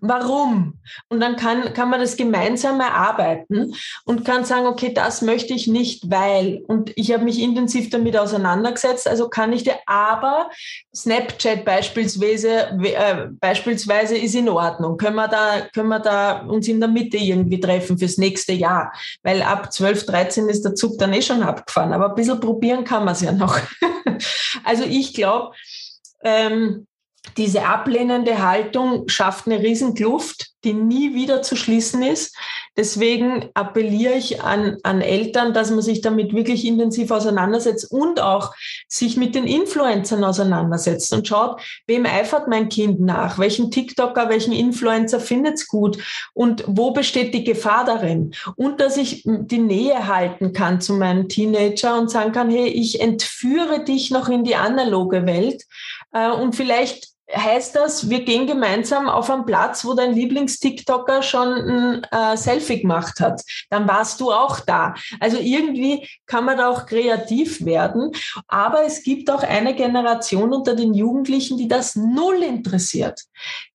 [0.00, 0.78] Warum?
[1.08, 5.66] Und dann kann, kann man das gemeinsam erarbeiten und kann sagen, okay, das möchte ich
[5.66, 6.62] nicht, weil.
[6.66, 10.50] Und ich habe mich intensiv damit auseinandergesetzt, also kann ich dir, aber
[10.94, 14.98] Snapchat beispielsweise, äh, beispielsweise ist in Ordnung.
[14.98, 18.92] Können wir, da, können wir da uns in der Mitte irgendwie treffen fürs nächste Jahr?
[19.22, 21.94] Weil ab 12, 13 ist der Zug dann eh schon abgefahren.
[21.94, 23.58] Aber ein bisschen probieren kann man es ja noch.
[24.64, 25.54] also ich glaube,
[26.22, 26.86] ähm,
[27.36, 32.36] diese ablehnende Haltung schafft eine riesen Kluft, die nie wieder zu schließen ist.
[32.76, 38.52] Deswegen appelliere ich an, an Eltern, dass man sich damit wirklich intensiv auseinandersetzt und auch
[38.88, 43.38] sich mit den Influencern auseinandersetzt und schaut, wem eifert mein Kind nach?
[43.38, 45.98] Welchen TikToker, welchen Influencer findet es gut?
[46.32, 48.34] Und wo besteht die Gefahr darin?
[48.56, 53.00] Und dass ich die Nähe halten kann zu meinem Teenager und sagen kann, hey, ich
[53.00, 55.64] entführe dich noch in die analoge Welt
[56.12, 61.48] äh, und vielleicht heißt das, wir gehen gemeinsam auf einen Platz, wo dein Lieblings-TikToker schon
[61.48, 63.42] ein äh, Selfie gemacht hat.
[63.70, 64.94] Dann warst du auch da.
[65.20, 68.12] Also irgendwie kann man da auch kreativ werden.
[68.46, 73.20] Aber es gibt auch eine Generation unter den Jugendlichen, die das null interessiert,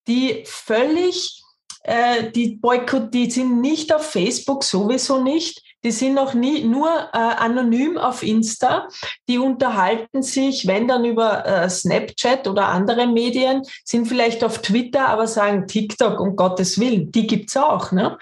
[0.07, 1.43] die völlig
[1.83, 6.89] äh, die Boykott, die sind nicht auf Facebook sowieso nicht, die sind noch nie nur
[7.13, 8.87] äh, anonym auf Insta.
[9.27, 15.07] Die unterhalten sich, wenn dann über äh, Snapchat oder andere Medien, sind vielleicht auf Twitter,
[15.07, 17.91] aber sagen TikTok um Gottes Willen, die gibt's auch.
[17.91, 18.17] Ne?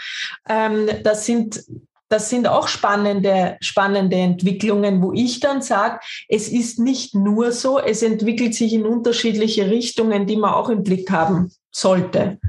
[0.48, 1.64] Ähm, das sind
[2.10, 6.00] das sind auch spannende, spannende Entwicklungen, wo ich dann sage,
[6.30, 10.84] es ist nicht nur so, es entwickelt sich in unterschiedliche Richtungen, die man auch im
[10.84, 12.40] Blick haben sollte.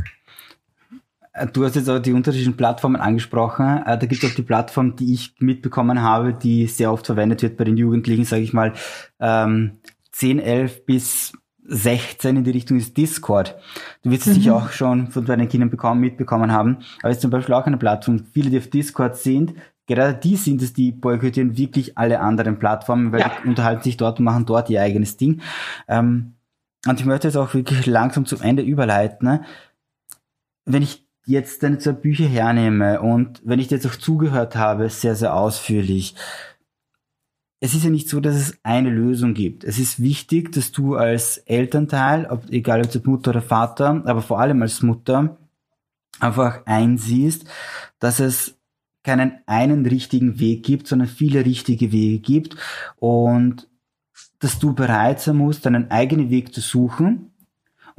[1.39, 3.83] Äh, du hast jetzt auch die unterschiedlichen Plattformen angesprochen.
[3.85, 7.43] Äh, da gibt es auch die Plattform, die ich mitbekommen habe, die sehr oft verwendet
[7.43, 8.75] wird bei den Jugendlichen, sage ich mal,
[9.19, 9.79] 10,
[10.23, 11.33] ähm, 11 bis
[11.69, 13.57] 16 in die Richtung ist Discord.
[14.03, 14.41] Du wirst es mhm.
[14.41, 16.79] sicher auch schon von deinen Kindern bekommen, mitbekommen haben.
[17.01, 18.25] Aber es ist zum Beispiel auch eine Plattform.
[18.33, 19.55] Viele, die auf Discord sind,
[19.87, 23.33] gerade die sind es, die boykottieren wirklich alle anderen Plattformen, weil ja.
[23.45, 25.43] die unterhalten sich dort und machen dort ihr eigenes Ding.
[25.89, 26.35] Ähm,
[26.87, 29.29] und ich möchte jetzt auch wirklich langsam zum Ende überleiten.
[29.29, 29.43] Ne?
[30.65, 34.89] Wenn ich jetzt deine zwei Bücher hernehme und wenn ich dir jetzt auch zugehört habe,
[34.89, 36.15] sehr, sehr ausführlich,
[37.61, 39.65] es ist ja nicht so, dass es eine Lösung gibt.
[39.65, 44.41] Es ist wichtig, dass du als Elternteil, ob, egal ob Mutter oder Vater, aber vor
[44.41, 45.37] allem als Mutter,
[46.19, 47.45] einfach einsiehst,
[47.99, 48.57] dass es
[49.03, 52.57] keinen einen richtigen Weg gibt, sondern viele richtige Wege gibt
[52.97, 53.69] und
[54.39, 57.33] dass du bereit sein musst, deinen eigenen Weg zu suchen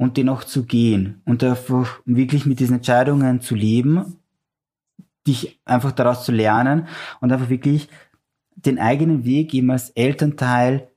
[0.00, 4.16] und den auch zu gehen und einfach wirklich mit diesen Entscheidungen zu leben,
[5.26, 6.88] dich einfach daraus zu lernen
[7.20, 7.90] und einfach wirklich
[8.56, 10.88] den eigenen Weg eben als Elternteil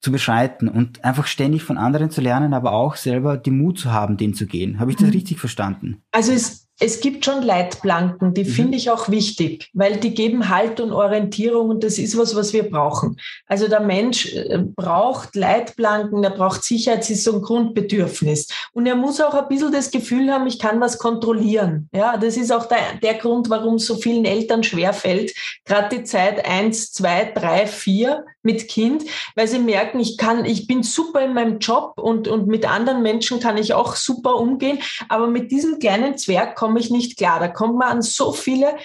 [0.00, 3.90] zu beschreiten und einfach ständig von anderen zu lernen, aber auch selber den Mut zu
[3.90, 4.80] haben, den zu gehen.
[4.80, 5.14] Habe ich das mhm.
[5.14, 6.02] richtig verstanden?
[6.12, 8.48] Also es es gibt schon Leitplanken, die mhm.
[8.48, 12.52] finde ich auch wichtig, weil die geben Halt und Orientierung und das ist was, was
[12.52, 13.16] wir brauchen.
[13.46, 18.48] Also der Mensch äh, braucht Leitplanken, er braucht Sicherheit, es ist so ein Grundbedürfnis.
[18.72, 21.88] Und er muss auch ein bisschen das Gefühl haben, ich kann was kontrollieren.
[21.94, 25.32] Ja, das ist auch der, der Grund, warum so vielen Eltern schwerfällt,
[25.64, 30.66] gerade die Zeit eins, zwei, drei, vier mit Kind, weil sie merken, ich kann, ich
[30.66, 34.78] bin super in meinem Job und, und mit anderen Menschen kann ich auch super umgehen,
[35.10, 37.40] aber mit diesem kleinen Zwerg komme ich nicht klar.
[37.40, 38.76] Da kommt man an so viele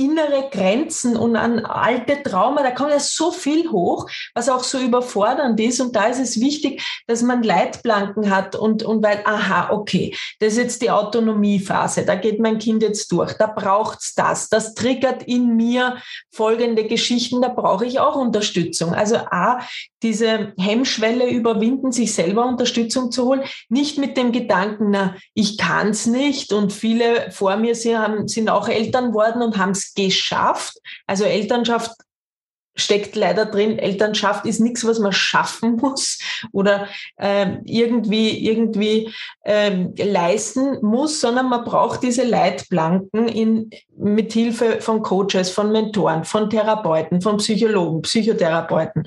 [0.00, 4.78] innere Grenzen und an alte Trauma, da kommt ja so viel hoch, was auch so
[4.78, 5.80] überfordernd ist.
[5.80, 10.54] Und da ist es wichtig, dass man Leitplanken hat und, und weil, aha, okay, das
[10.54, 15.22] ist jetzt die Autonomiephase, da geht mein Kind jetzt durch, da braucht's das, das triggert
[15.24, 15.98] in mir
[16.32, 18.94] folgende Geschichten, da brauche ich auch Unterstützung.
[18.94, 19.60] Also A,
[20.02, 26.06] diese Hemmschwelle überwinden, sich selber Unterstützung zu holen, nicht mit dem Gedanken, na, ich kann's
[26.06, 30.78] nicht und viele vor mir sind, haben, sind auch Eltern worden und haben es geschafft.
[31.06, 31.92] Also Elternschaft
[32.76, 36.18] steckt leider drin, Elternschaft ist nichts, was man schaffen muss
[36.52, 39.12] oder äh, irgendwie, irgendwie
[39.42, 46.24] äh, leisten muss, sondern man braucht diese Leitplanken in, mit Hilfe von Coaches, von Mentoren,
[46.24, 49.04] von Therapeuten, von Psychologen, Psychotherapeuten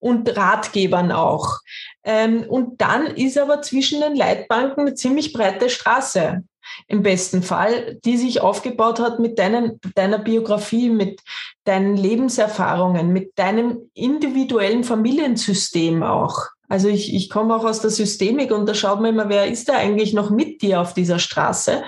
[0.00, 1.58] und Ratgebern auch.
[2.04, 6.42] Ähm, und dann ist aber zwischen den Leitbanken eine ziemlich breite Straße
[6.86, 11.20] im besten Fall, die sich aufgebaut hat mit deinen, deiner Biografie, mit
[11.64, 16.48] deinen Lebenserfahrungen, mit deinem individuellen Familiensystem auch.
[16.68, 19.68] Also ich, ich komme auch aus der Systemik und da schaut man immer, wer ist
[19.68, 21.82] da eigentlich noch mit dir auf dieser Straße?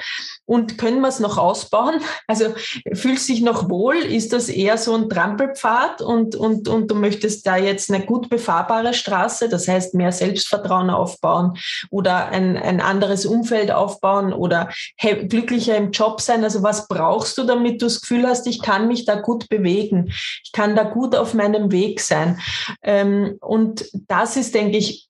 [0.51, 2.01] Und können wir es noch ausbauen?
[2.26, 2.55] Also
[2.92, 3.96] fühlst sich noch wohl?
[3.96, 8.28] Ist das eher so ein Trampelpfad und, und, und du möchtest da jetzt eine gut
[8.28, 11.57] befahrbare Straße, das heißt mehr Selbstvertrauen aufbauen
[11.90, 14.70] oder ein, ein anderes Umfeld aufbauen oder
[15.28, 16.44] glücklicher im Job sein?
[16.44, 20.12] Also was brauchst du, damit du das Gefühl hast, ich kann mich da gut bewegen?
[20.44, 22.40] Ich kann da gut auf meinem Weg sein.
[22.82, 25.09] Ähm, und das ist, denke ich,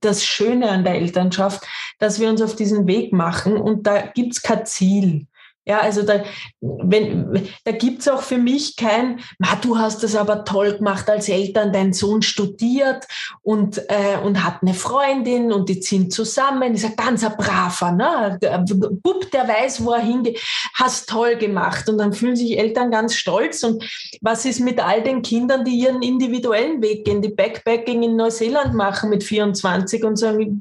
[0.00, 1.66] das Schöne an der Elternschaft,
[1.98, 5.26] dass wir uns auf diesen Weg machen und da gibt's kein Ziel.
[5.66, 6.24] Ja, also da,
[6.60, 11.28] wenn, da gibt's auch für mich kein, Ma, du hast das aber toll gemacht als
[11.28, 13.06] Eltern, dein Sohn studiert
[13.40, 18.38] und, äh, und hat eine Freundin und die ziehen zusammen, ist ein ganzer braver, ne?
[18.42, 20.40] Der Bub, der weiß, wo er hingeht,
[20.74, 21.88] hast toll gemacht.
[21.88, 23.62] Und dann fühlen sich Eltern ganz stolz.
[23.62, 23.84] Und
[24.20, 28.74] was ist mit all den Kindern, die ihren individuellen Weg gehen, die Backpacking in Neuseeland
[28.74, 30.60] machen mit 24 und sagen,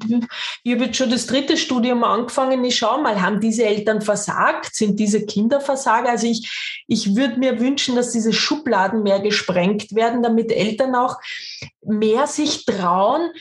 [0.64, 4.76] ich habe jetzt schon das dritte Studium angefangen, ich schau mal, haben diese Eltern versagt,
[4.76, 6.09] sind diese Kinderversager.
[6.09, 11.17] Also ich, ich würde mir wünschen, dass diese Schubladen mehr gesprengt werden, damit Eltern auch
[11.81, 13.31] mehr sich trauen,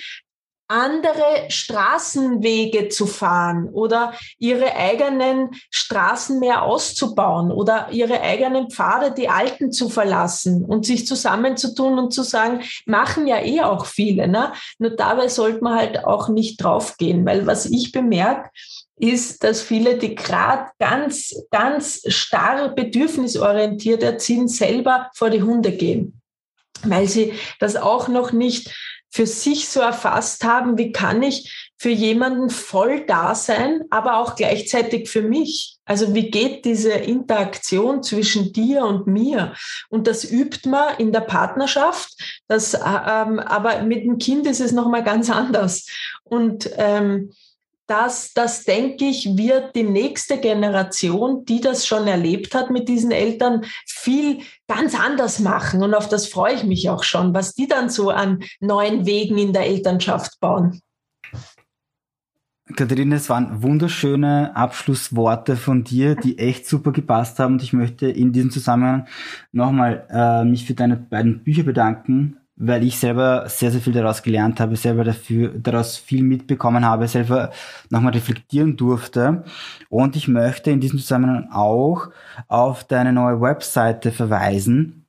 [0.73, 9.29] andere Straßenwege zu fahren oder ihre eigenen Straßen mehr auszubauen oder ihre eigenen Pfade, die
[9.29, 14.27] alten zu verlassen und sich zusammenzutun und zu sagen, machen ja eh auch viele.
[14.29, 14.53] Ne?
[14.79, 18.49] Nur dabei sollte man halt auch nicht draufgehen, weil was ich bemerke,
[19.03, 26.21] ist, dass viele, die gerade ganz, ganz starr bedürfnisorientiert erziehen, selber vor die Hunde gehen,
[26.85, 28.73] weil sie das auch noch nicht
[29.11, 34.37] für sich so erfasst haben, wie kann ich für jemanden voll da sein, aber auch
[34.37, 35.77] gleichzeitig für mich.
[35.85, 39.53] Also wie geht diese Interaktion zwischen dir und mir?
[39.91, 42.15] Und das übt man in der Partnerschaft.
[42.47, 45.89] Das, ähm, aber mit dem Kind ist es noch mal ganz anders.
[46.23, 47.33] Und ähm,
[47.87, 53.11] das, das denke ich, wird die nächste Generation, die das schon erlebt hat mit diesen
[53.11, 55.83] Eltern, viel ganz anders machen.
[55.83, 59.39] Und auf das freue ich mich auch schon, was die dann so an neuen Wegen
[59.39, 60.81] in der Elternschaft bauen.
[62.77, 67.55] Katharina, es waren wunderschöne Abschlussworte von dir, die echt super gepasst haben.
[67.55, 69.07] Und ich möchte in diesem Zusammenhang
[69.51, 74.23] nochmal äh, mich für deine beiden Bücher bedanken weil ich selber sehr, sehr viel daraus
[74.23, 77.51] gelernt habe, selber dafür, daraus viel mitbekommen habe, selber
[77.91, 79.45] nochmal reflektieren durfte.
[79.89, 82.11] Und ich möchte in diesem Zusammenhang auch
[82.49, 85.07] auf deine neue Webseite verweisen,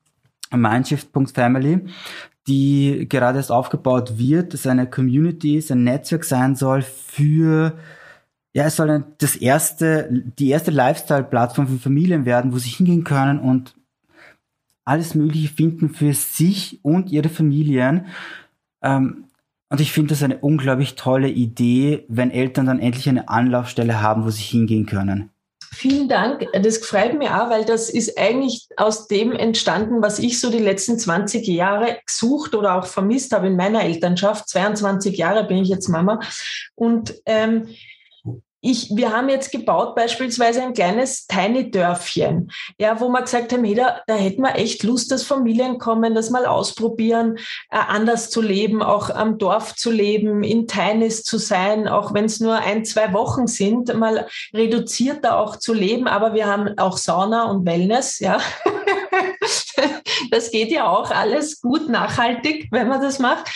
[0.52, 1.86] mindshift.family,
[2.48, 7.74] die gerade erst aufgebaut wird, das eine Community, ist, ein Netzwerk sein soll für
[8.56, 13.40] ja, es soll das erste, die erste Lifestyle-Plattform für Familien werden, wo sie hingehen können
[13.40, 13.74] und
[14.86, 18.08] alles Mögliche finden für sich und ihre Familien.
[18.82, 19.26] Ähm,
[19.70, 24.24] und ich finde das eine unglaublich tolle Idee, wenn Eltern dann endlich eine Anlaufstelle haben,
[24.24, 25.32] wo sie hingehen können.
[25.74, 26.46] Vielen Dank.
[26.62, 30.60] Das freut mich auch, weil das ist eigentlich aus dem entstanden, was ich so die
[30.60, 34.48] letzten 20 Jahre gesucht oder auch vermisst habe in meiner Elternschaft.
[34.50, 36.20] 22 Jahre bin ich jetzt Mama.
[36.76, 37.68] Und ähm,
[38.66, 42.50] ich, wir haben jetzt gebaut beispielsweise ein kleines Tiny Dörfchen,
[42.80, 46.16] ja, wo wir gesagt haben, hey, da, da hätten wir echt Lust, dass Familien kommen,
[46.16, 47.38] das mal ausprobieren,
[47.70, 52.24] äh, anders zu leben, auch am Dorf zu leben, in Tinys zu sein, auch wenn
[52.24, 56.08] es nur ein, zwei Wochen sind, mal reduzierter auch zu leben.
[56.08, 58.40] Aber wir haben auch Sauna und Wellness, ja.
[60.32, 63.50] das geht ja auch alles gut nachhaltig, wenn man das macht.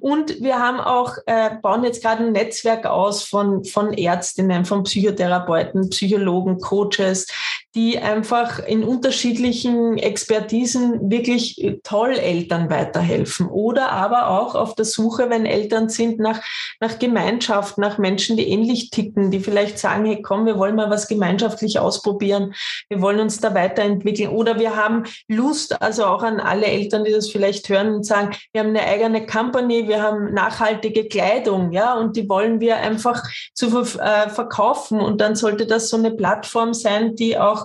[0.00, 4.82] Und wir haben auch, äh, bauen jetzt gerade ein Netzwerk aus von, von Ärztinnen, von
[4.84, 7.26] Psychotherapeuten, Psychologen, Coaches,
[7.74, 13.48] die einfach in unterschiedlichen Expertisen wirklich toll Eltern weiterhelfen.
[13.48, 16.40] Oder aber auch auf der Suche, wenn Eltern sind, nach,
[16.78, 20.88] nach Gemeinschaft, nach Menschen, die ähnlich ticken, die vielleicht sagen, hey, komm, wir wollen mal
[20.88, 22.54] was gemeinschaftlich ausprobieren,
[22.88, 24.30] wir wollen uns da weiterentwickeln.
[24.30, 28.36] Oder wir haben Lust, also auch an alle Eltern, die das vielleicht hören und sagen,
[28.52, 33.20] wir haben eine eigene Company, wir haben nachhaltige Kleidung, ja, und die wollen wir einfach
[33.52, 33.66] zu
[33.98, 35.00] äh, verkaufen.
[35.00, 37.63] Und dann sollte das so eine Plattform sein, die auch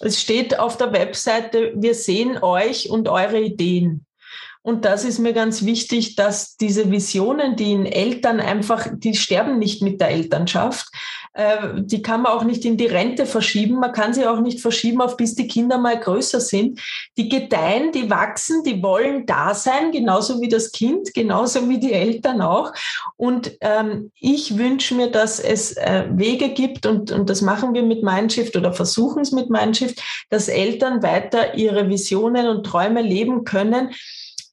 [0.00, 4.06] es steht auf der Webseite, wir sehen euch und eure Ideen.
[4.62, 9.58] Und das ist mir ganz wichtig, dass diese Visionen, die in Eltern einfach, die sterben
[9.58, 10.88] nicht mit der Elternschaft.
[11.32, 13.76] Äh, die kann man auch nicht in die Rente verschieben.
[13.76, 16.80] Man kann sie auch nicht verschieben, auf bis die Kinder mal größer sind.
[17.16, 21.92] Die gedeihen, die wachsen, die wollen da sein, genauso wie das Kind, genauso wie die
[21.92, 22.72] Eltern auch.
[23.16, 27.82] Und ähm, ich wünsche mir, dass es äh, Wege gibt und, und das machen wir
[27.82, 33.44] mit Mindshift oder versuchen es mit Mindshift, dass Eltern weiter ihre Visionen und Träume leben
[33.44, 33.90] können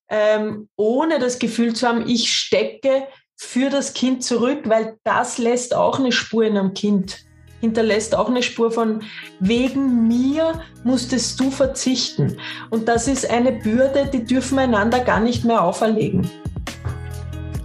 [0.10, 3.08] ähm, ohne das Gefühl zu haben, ich stecke
[3.38, 7.20] für das Kind zurück, weil das lässt auch eine Spur in einem Kind,
[7.62, 9.02] hinterlässt auch eine Spur von,
[9.40, 12.38] wegen mir musstest du verzichten.
[12.72, 16.30] Und das ist eine Bürde, die dürfen wir einander gar nicht mehr auferlegen.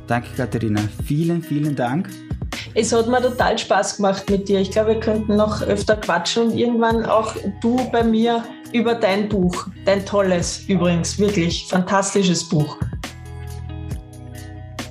[0.06, 0.82] Danke, Katharina.
[1.06, 2.10] Vielen, vielen Dank.
[2.74, 4.60] Es hat mir total Spaß gemacht mit dir.
[4.60, 9.28] Ich glaube, wir könnten noch öfter quatschen und irgendwann auch du bei mir über dein
[9.28, 9.66] Buch.
[9.84, 12.78] Dein tolles, übrigens, wirklich fantastisches Buch.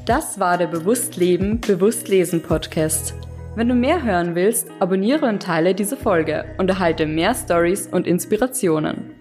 [0.06, 3.14] Das war der Bewusst Leben, Bewusst Lesen Podcast.
[3.56, 8.08] Wenn du mehr hören willst, abonniere und teile diese Folge und erhalte mehr Stories und
[8.08, 9.21] Inspirationen.